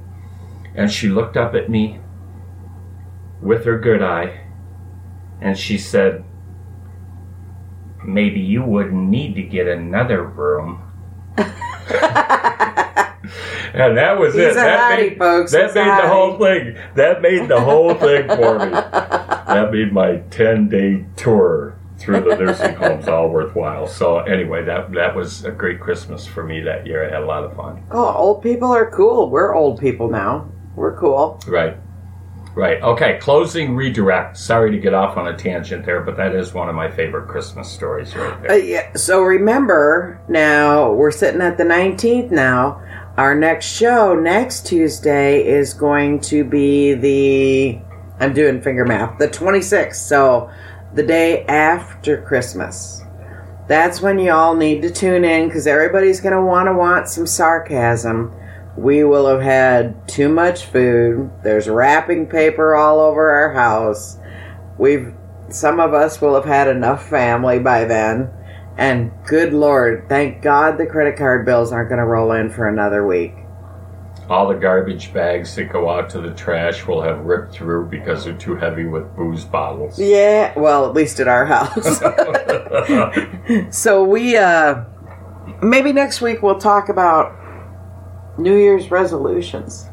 and 0.75 0.91
she 0.91 1.09
looked 1.09 1.35
up 1.35 1.55
at 1.55 1.69
me 1.69 1.99
with 3.41 3.65
her 3.65 3.79
good 3.79 4.03
eye, 4.03 4.41
and 5.41 5.57
she 5.57 5.79
said, 5.79 6.23
"Maybe 8.05 8.39
you 8.39 8.63
wouldn't 8.63 9.09
need 9.09 9.33
to 9.35 9.41
get 9.41 9.67
another 9.67 10.23
room." 10.23 10.83
and 11.37 11.47
that 13.97 14.19
was 14.19 14.35
He's 14.35 14.43
it. 14.43 14.53
that 14.55 14.91
hottie, 14.91 15.09
made, 15.09 15.17
folks. 15.17 15.51
that 15.53 15.65
He's 15.67 15.75
made 15.75 15.85
the 15.85 16.07
whole 16.07 16.37
thing. 16.37 16.77
That 16.95 17.21
made 17.23 17.47
the 17.47 17.59
whole 17.61 17.95
thing 17.95 18.27
for 18.27 18.59
me. 18.59 18.71
That 19.51 19.73
made 19.73 19.91
my 19.91 20.17
ten 20.29 20.69
day 20.69 21.03
tour 21.17 21.75
through 22.01 22.21
the 22.21 22.35
nursing 22.35 22.75
homes 22.75 23.07
all 23.07 23.29
worthwhile. 23.29 23.87
So 23.87 24.19
anyway, 24.19 24.63
that 24.65 24.91
that 24.93 25.15
was 25.15 25.45
a 25.45 25.51
great 25.51 25.79
Christmas 25.79 26.25
for 26.25 26.43
me 26.43 26.61
that 26.61 26.85
year. 26.87 27.07
I 27.07 27.13
had 27.13 27.23
a 27.23 27.25
lot 27.25 27.43
of 27.43 27.55
fun. 27.55 27.83
Oh, 27.91 28.13
old 28.13 28.41
people 28.41 28.71
are 28.71 28.89
cool. 28.89 29.29
We're 29.29 29.53
old 29.55 29.79
people 29.79 30.09
now. 30.09 30.49
We're 30.75 30.97
cool. 30.97 31.39
Right. 31.47 31.77
Right. 32.53 32.81
Okay. 32.81 33.17
Closing 33.19 33.75
redirect. 33.75 34.37
Sorry 34.37 34.71
to 34.71 34.77
get 34.77 34.93
off 34.93 35.15
on 35.17 35.27
a 35.27 35.37
tangent 35.37 35.85
there, 35.85 36.01
but 36.01 36.17
that 36.17 36.35
is 36.35 36.53
one 36.53 36.67
of 36.67 36.75
my 36.75 36.91
favorite 36.91 37.27
Christmas 37.29 37.71
stories 37.71 38.13
right 38.15 38.49
Uh, 38.49 38.53
yeah, 38.55 38.93
so 38.95 39.21
remember, 39.21 40.19
now 40.27 40.91
we're 40.91 41.11
sitting 41.11 41.41
at 41.41 41.57
the 41.57 41.63
19th 41.63 42.29
now. 42.31 42.81
Our 43.17 43.35
next 43.35 43.67
show 43.67 44.15
next 44.15 44.65
Tuesday 44.65 45.45
is 45.45 45.73
going 45.73 46.19
to 46.21 46.43
be 46.43 46.93
the, 46.93 47.79
I'm 48.19 48.33
doing 48.33 48.61
finger 48.61 48.85
math, 48.85 49.17
the 49.17 49.27
26th. 49.29 49.95
So 49.95 50.49
the 50.93 51.03
day 51.03 51.45
after 51.45 52.21
Christmas. 52.21 53.03
That's 53.67 54.01
when 54.01 54.19
you 54.19 54.31
all 54.31 54.55
need 54.55 54.81
to 54.81 54.91
tune 54.91 55.23
in 55.23 55.47
because 55.47 55.67
everybody's 55.67 56.19
going 56.19 56.35
to 56.35 56.41
want 56.41 56.67
to 56.67 56.73
want 56.73 57.07
some 57.07 57.25
sarcasm. 57.25 58.35
We 58.75 59.03
will 59.03 59.27
have 59.27 59.41
had 59.41 60.07
too 60.07 60.29
much 60.29 60.65
food. 60.65 61.31
There's 61.43 61.69
wrapping 61.69 62.27
paper 62.27 62.75
all 62.75 62.99
over 62.99 63.29
our 63.31 63.53
house. 63.53 64.17
We've 64.77 65.13
some 65.49 65.79
of 65.79 65.93
us 65.93 66.21
will 66.21 66.35
have 66.35 66.45
had 66.45 66.67
enough 66.67 67.07
family 67.09 67.59
by 67.59 67.85
then. 67.85 68.29
And 68.77 69.11
good 69.25 69.53
lord, 69.53 70.07
thank 70.07 70.41
God 70.41 70.77
the 70.77 70.85
credit 70.85 71.17
card 71.17 71.45
bills 71.45 71.71
aren't 71.71 71.89
going 71.89 71.99
to 71.99 72.05
roll 72.05 72.31
in 72.31 72.49
for 72.49 72.67
another 72.67 73.05
week. 73.05 73.33
All 74.31 74.47
the 74.47 74.55
garbage 74.55 75.13
bags 75.13 75.55
that 75.55 75.65
go 75.65 75.89
out 75.89 76.09
to 76.11 76.21
the 76.21 76.31
trash 76.33 76.87
will 76.87 77.01
have 77.01 77.19
ripped 77.19 77.53
through 77.53 77.87
because 77.87 78.23
they're 78.23 78.33
too 78.33 78.55
heavy 78.55 78.85
with 78.85 79.13
booze 79.13 79.43
bottles. 79.43 79.99
Yeah, 79.99 80.57
well, 80.57 80.87
at 80.87 80.93
least 80.93 81.19
at 81.19 81.27
our 81.27 81.45
house. 81.45 81.99
so 83.77 84.05
we 84.05 84.37
uh 84.37 84.85
maybe 85.61 85.91
next 85.91 86.21
week 86.21 86.41
we'll 86.41 86.59
talk 86.59 86.87
about 86.87 87.35
New 88.37 88.55
Year's 88.55 88.89
resolutions. 88.89 89.90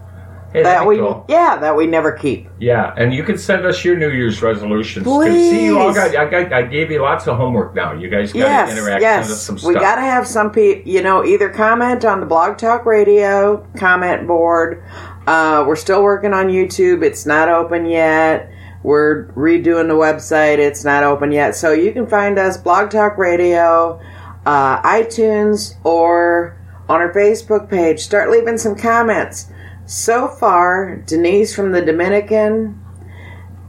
Hey, 0.53 0.63
that 0.63 0.87
we 0.87 0.97
cool. 0.97 1.27
yeah, 1.29 1.57
that 1.59 1.77
we 1.77 1.87
never 1.87 2.11
keep. 2.13 2.49
Yeah, 2.59 2.95
and 2.97 3.13
you 3.13 3.23
can 3.23 3.37
send 3.37 3.67
us 3.67 3.85
your 3.85 3.97
New 3.97 4.11
Year's 4.11 4.41
resolutions. 4.41 5.05
'cause 5.05 5.25
See, 5.27 5.67
you 5.67 5.79
all 5.79 5.93
Please. 5.93 6.13
got, 6.13 6.17
I, 6.17 6.25
got, 6.31 6.53
I 6.53 6.63
gave 6.63 6.91
you 6.91 7.03
lots 7.03 7.27
of 7.29 7.37
homework 7.37 7.75
now. 7.75 7.93
You 7.93 8.09
guys 8.09 8.33
got 8.33 8.39
Yes, 8.41 8.71
to 8.71 8.79
interact 8.79 9.03
send 9.03 9.23
us 9.25 9.29
yes. 9.29 9.61
some 9.61 9.69
We 9.69 9.75
got 9.75 9.97
to 9.97 10.01
have 10.01 10.27
some 10.27 10.51
people, 10.51 10.91
you 10.91 11.03
know, 11.03 11.23
either 11.23 11.51
comment 11.51 12.05
on 12.07 12.21
the 12.21 12.27
Blog 12.27 12.57
Talk 12.57 12.87
Radio 12.87 13.67
comment 13.77 14.27
board. 14.27 14.83
Uh, 15.27 15.65
we're 15.69 15.77
still 15.77 16.03
working 16.03 16.33
on 16.33 16.49
YouTube. 16.49 17.03
It's 17.03 17.27
not 17.27 17.51
open 17.51 17.85
yet. 17.85 18.51
We're 18.83 19.27
redoing 19.33 19.89
the 19.89 19.95
website. 19.95 20.57
It's 20.57 20.83
not 20.83 21.03
open 21.03 21.31
yet. 21.31 21.57
So 21.57 21.73
you 21.73 21.93
can 21.93 22.07
find 22.07 22.39
us 22.39 22.57
Blog 22.57 22.89
Talk 22.91 23.19
Radio, 23.19 24.01
uh, 24.47 24.81
iTunes, 24.83 25.75
or 25.85 26.57
on 26.89 27.03
our 27.03 27.13
Facebook 27.13 27.69
page. 27.69 28.01
Start 28.01 28.31
leaving 28.31 28.57
some 28.57 28.75
comments. 28.75 29.51
So 29.89 30.29
far, 30.29 30.97
Denise 31.07 31.57
from 31.57 31.73
the 31.73 31.81
Dominican 31.81 32.79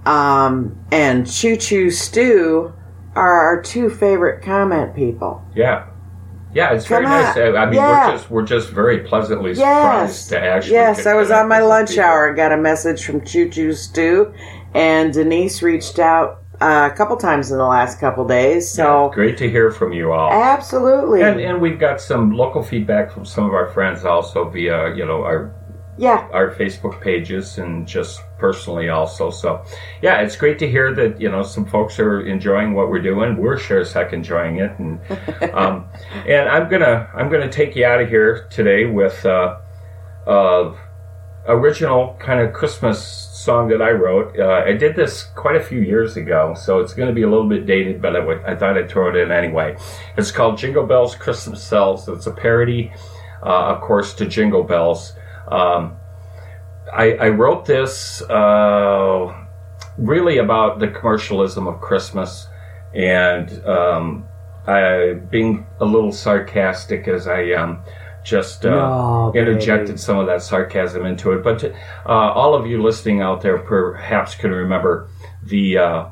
um, 0.06 0.78
and 0.92 1.26
Choo 1.30 1.56
Choo 1.56 1.90
Stew 1.90 2.74
are 3.16 3.32
our 3.32 3.62
two 3.62 3.90
favorite 3.90 4.44
comment 4.44 4.96
people. 4.96 5.42
yeah. 5.56 5.86
Yeah, 6.52 6.74
it's 6.74 6.88
very 6.88 7.06
Come 7.06 7.12
nice. 7.14 7.38
I 7.38 7.66
mean, 7.66 7.76
Yeah. 7.76 8.08
we're 8.08 8.12
just 8.18 8.32
we're 8.32 8.46
just 8.46 8.70
very 8.72 9.00
pleasantly 9.02 9.52
Yes. 9.54 9.60
surprised 10.18 10.30
to 10.30 10.40
actually. 10.42 10.74
Yes, 10.74 11.06
I 11.06 11.14
was 11.14 11.30
on 11.30 11.48
my 11.48 11.60
lunch 11.60 11.92
people. 11.92 12.04
hour 12.06 12.28
and 12.28 12.36
got 12.36 12.52
a 12.52 12.58
message 12.58 13.06
from 13.06 13.24
Choo 13.24 13.48
Choo 13.50 13.72
Stew, 13.72 14.34
and 14.74 15.14
Denise 15.14 15.62
reached 15.62 16.00
out 16.00 16.40
uh, 16.60 16.90
a 16.92 16.96
couple 16.98 17.16
times 17.18 17.52
in 17.52 17.60
the 17.60 17.66
last 17.68 18.00
couple 18.00 18.26
days. 18.28 18.68
So 18.70 19.12
Great 19.14 19.38
to 19.38 19.50
hear 19.50 19.70
from 19.70 19.94
you 19.94 20.12
all. 20.12 20.32
absolutely, 20.32 21.22
And, 21.22 21.40
and 21.40 21.62
we've 21.62 21.80
got 21.80 22.02
some 22.02 22.32
local 22.32 22.64
feedback 22.64 23.12
from 23.14 23.26
some 23.26 23.46
of 23.46 23.54
our 23.54 23.68
friends 23.68 24.04
also 24.04 24.50
via 24.50 24.96
you 24.96 25.06
know 25.06 25.22
our 25.24 25.54
yeah, 26.00 26.30
our 26.32 26.56
Facebook 26.56 27.02
pages 27.02 27.58
and 27.58 27.86
just 27.86 28.22
personally 28.38 28.88
also. 28.88 29.30
So, 29.30 29.66
yeah, 30.02 30.22
it's 30.22 30.38
great 30.38 30.58
to 30.60 30.72
hear 30.72 30.94
that 30.96 31.20
you 31.20 31.30
know 31.30 31.44
some 31.44 31.66
folks 31.66 32.00
are 32.00 32.26
enjoying 32.26 32.74
what 32.74 32.90
we're 32.90 33.02
doing. 33.02 33.36
We're 33.36 33.58
sure 33.58 33.82
as 33.82 33.92
heck 33.92 34.14
enjoying 34.14 34.60
it, 34.60 34.72
and 34.80 35.02
um, 35.54 35.90
and 36.26 36.48
I'm 36.48 36.70
gonna 36.70 37.10
I'm 37.14 37.30
gonna 37.30 37.52
take 37.52 37.76
you 37.76 37.86
out 37.86 38.00
of 38.02 38.08
here 38.08 38.48
today 38.50 38.86
with 38.86 39.26
uh, 39.26 39.58
uh, 40.26 40.74
original 41.48 42.16
kind 42.18 42.40
of 42.40 42.54
Christmas 42.54 43.06
song 43.06 43.68
that 43.68 43.82
I 43.82 43.92
wrote. 43.92 44.40
Uh, 44.40 44.64
I 44.66 44.74
did 44.78 44.96
this 44.96 45.24
quite 45.36 45.58
a 45.58 45.64
few 45.64 45.82
years 45.82 46.16
ago, 46.16 46.54
so 46.54 46.80
it's 46.80 46.94
going 46.94 47.10
to 47.10 47.14
be 47.14 47.24
a 47.24 47.30
little 47.30 47.48
bit 47.48 47.66
dated, 47.66 48.02
but 48.02 48.16
I, 48.16 48.20
w- 48.20 48.42
I 48.46 48.56
thought 48.56 48.78
I'd 48.78 48.90
throw 48.90 49.10
it 49.10 49.16
in 49.16 49.32
anyway. 49.32 49.76
It's 50.18 50.32
called 50.32 50.58
Jingle 50.58 50.86
Bells 50.86 51.16
Christmas 51.16 51.64
Sells. 51.64 52.08
It's 52.08 52.28
a 52.28 52.32
parody, 52.32 52.92
uh, 53.42 53.74
of 53.74 53.82
course, 53.82 54.14
to 54.16 54.26
Jingle 54.26 54.64
Bells. 54.64 55.14
Um, 55.50 55.98
I, 56.94 57.14
I 57.14 57.30
wrote 57.30 57.66
this 57.66 58.22
uh, 58.24 59.46
really 59.98 60.38
about 60.38 60.80
the 60.80 60.88
commercialism 60.88 61.68
of 61.68 61.82
Christmas 61.82 62.48
and 62.94 63.66
um, 63.66 64.26
I, 64.68 65.14
being 65.14 65.66
a 65.80 65.86
little 65.86 66.12
sarcastic 66.12 67.08
as 67.08 67.28
I 67.28 67.52
um, 67.52 67.84
just 68.24 68.66
uh, 68.66 68.70
No, 68.70 69.34
interjected 69.36 70.00
some 70.00 70.18
of 70.18 70.28
that 70.28 70.42
sarcasm 70.42 71.06
into 71.06 71.32
it. 71.34 71.44
But 71.44 71.64
uh, 71.64 71.74
all 72.06 72.54
of 72.54 72.68
you 72.68 72.82
listening 72.82 73.22
out 73.22 73.42
there 73.42 73.58
perhaps 73.58 74.36
can 74.36 74.52
remember 74.52 75.10
the 75.44 75.78
uh, 75.78 76.06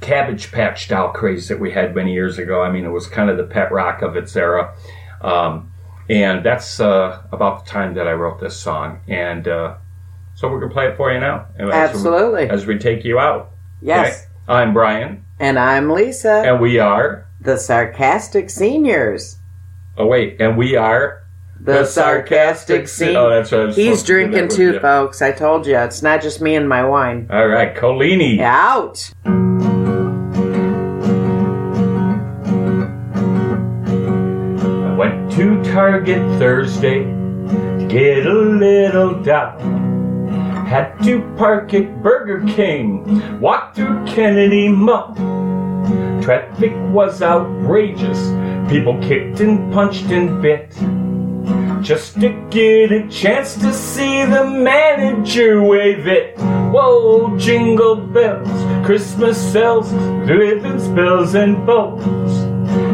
Cabbage 0.00 0.50
Patch 0.50 0.88
doll 0.88 1.12
craze 1.12 1.48
that 1.48 1.60
we 1.60 1.72
had 1.72 1.94
many 1.94 2.12
years 2.12 2.38
ago. 2.38 2.62
I 2.62 2.70
mean, 2.70 2.84
it 2.84 2.90
was 2.90 3.06
kind 3.06 3.30
of 3.30 3.36
the 3.36 3.44
pet 3.44 3.70
rock 3.72 4.02
of 4.02 4.16
its 4.16 4.34
era. 4.36 4.74
Um, 5.20 5.71
and 6.08 6.44
that's 6.44 6.80
uh, 6.80 7.22
about 7.32 7.64
the 7.64 7.70
time 7.70 7.94
that 7.94 8.06
I 8.08 8.12
wrote 8.12 8.40
this 8.40 8.56
song. 8.56 9.00
And 9.08 9.46
uh, 9.48 9.76
so 10.34 10.48
we're 10.48 10.58
going 10.60 10.70
to 10.70 10.74
play 10.74 10.86
it 10.88 10.96
for 10.96 11.12
you 11.12 11.20
now. 11.20 11.46
As 11.58 11.66
we- 11.66 11.72
Absolutely. 11.72 12.50
As 12.50 12.66
we 12.66 12.78
take 12.78 13.04
you 13.04 13.18
out. 13.18 13.50
yes. 13.80 14.06
Okay? 14.22 14.28
I'm 14.48 14.74
Brian, 14.74 15.24
And 15.38 15.56
I'm 15.56 15.88
Lisa, 15.88 16.42
and 16.44 16.60
we 16.60 16.78
are. 16.80 17.26
the 17.40 17.56
sarcastic 17.56 18.50
seniors. 18.50 19.38
Oh, 19.96 20.06
wait, 20.06 20.40
and 20.40 20.56
we 20.58 20.74
are. 20.74 21.22
The, 21.60 21.84
sarcastic 21.84 22.88
Se- 22.88 23.04
seniors. 23.06 23.16
Oh, 23.16 23.30
that's 23.30 23.52
what 23.52 23.60
I 23.60 23.64
was 23.66 23.76
He's 23.76 23.84
supposed 24.00 24.06
to 24.06 24.12
drinking 24.12 24.48
too, 24.48 24.80
folks. 24.80 25.22
I 25.22 25.30
told 25.30 25.64
you, 25.64 25.76
it's 25.78 26.02
not 26.02 26.20
just 26.22 26.40
me 26.40 26.56
and 26.56 26.68
my 26.68 26.84
wine. 26.84 27.28
All 27.30 27.46
right, 27.46 27.72
Colini. 27.72 28.40
Out. 28.40 29.12
To 35.36 35.62
Target 35.64 36.18
Thursday 36.38 37.04
to 37.04 37.86
get 37.88 38.26
a 38.26 38.34
little 38.34 39.22
dough. 39.22 39.56
Had 40.68 41.02
to 41.04 41.22
park 41.38 41.72
at 41.72 42.02
Burger 42.02 42.46
King, 42.52 43.40
walk 43.40 43.74
through 43.74 44.04
Kennedy 44.04 44.68
Mall. 44.68 45.14
Traffic 46.22 46.72
was 46.92 47.22
outrageous. 47.22 48.18
People 48.70 49.00
kicked 49.00 49.40
and 49.40 49.72
punched 49.72 50.04
and 50.10 50.42
bit. 50.42 50.70
Just 51.82 52.20
to 52.20 52.28
get 52.50 52.92
a 52.92 53.08
chance 53.08 53.54
to 53.54 53.72
see 53.72 54.26
the 54.26 54.44
manager 54.44 55.62
wave 55.62 56.06
it. 56.06 56.36
Whoa, 56.38 57.38
jingle 57.38 57.96
bells, 57.96 58.86
Christmas 58.86 59.40
sells, 59.50 59.90
ribbons, 60.28 60.88
bells, 60.88 61.34
and 61.34 61.66
bows. 61.66 62.41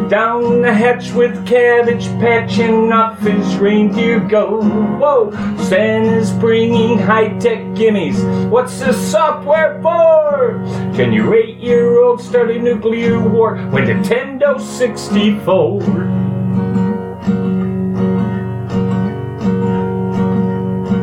Down 0.08 0.62
the 0.62 0.72
hatch 0.72 1.12
with 1.12 1.46
Cabbage 1.46 2.06
Patch 2.18 2.58
and 2.58 2.90
off 2.94 3.20
his 3.20 3.56
reindeer 3.56 4.20
go. 4.20 4.62
Whoa, 4.62 5.30
Santa's 5.58 6.30
bringing 6.32 6.98
high-tech 6.98 7.58
gimmies. 7.76 8.18
What's 8.48 8.78
the 8.78 8.94
software 8.94 9.78
for? 9.82 10.64
Can 10.96 11.12
your 11.12 11.34
eight-year-old 11.34 12.22
start 12.22 12.50
a 12.50 12.58
nuclear 12.58 13.20
war 13.20 13.56
with 13.70 13.84
Nintendo 13.84 14.58
64? 14.58 15.82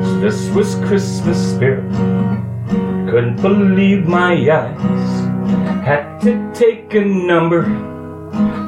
So 0.04 0.20
this 0.20 0.50
was 0.50 0.74
Christmas 0.88 1.38
spirit. 1.54 1.92
Couldn't 3.08 3.40
believe 3.40 4.08
my 4.08 4.34
eyes. 4.50 5.26
Had 5.86 6.20
to 6.22 6.52
take 6.56 6.92
a 6.96 7.06
number, 7.06 7.94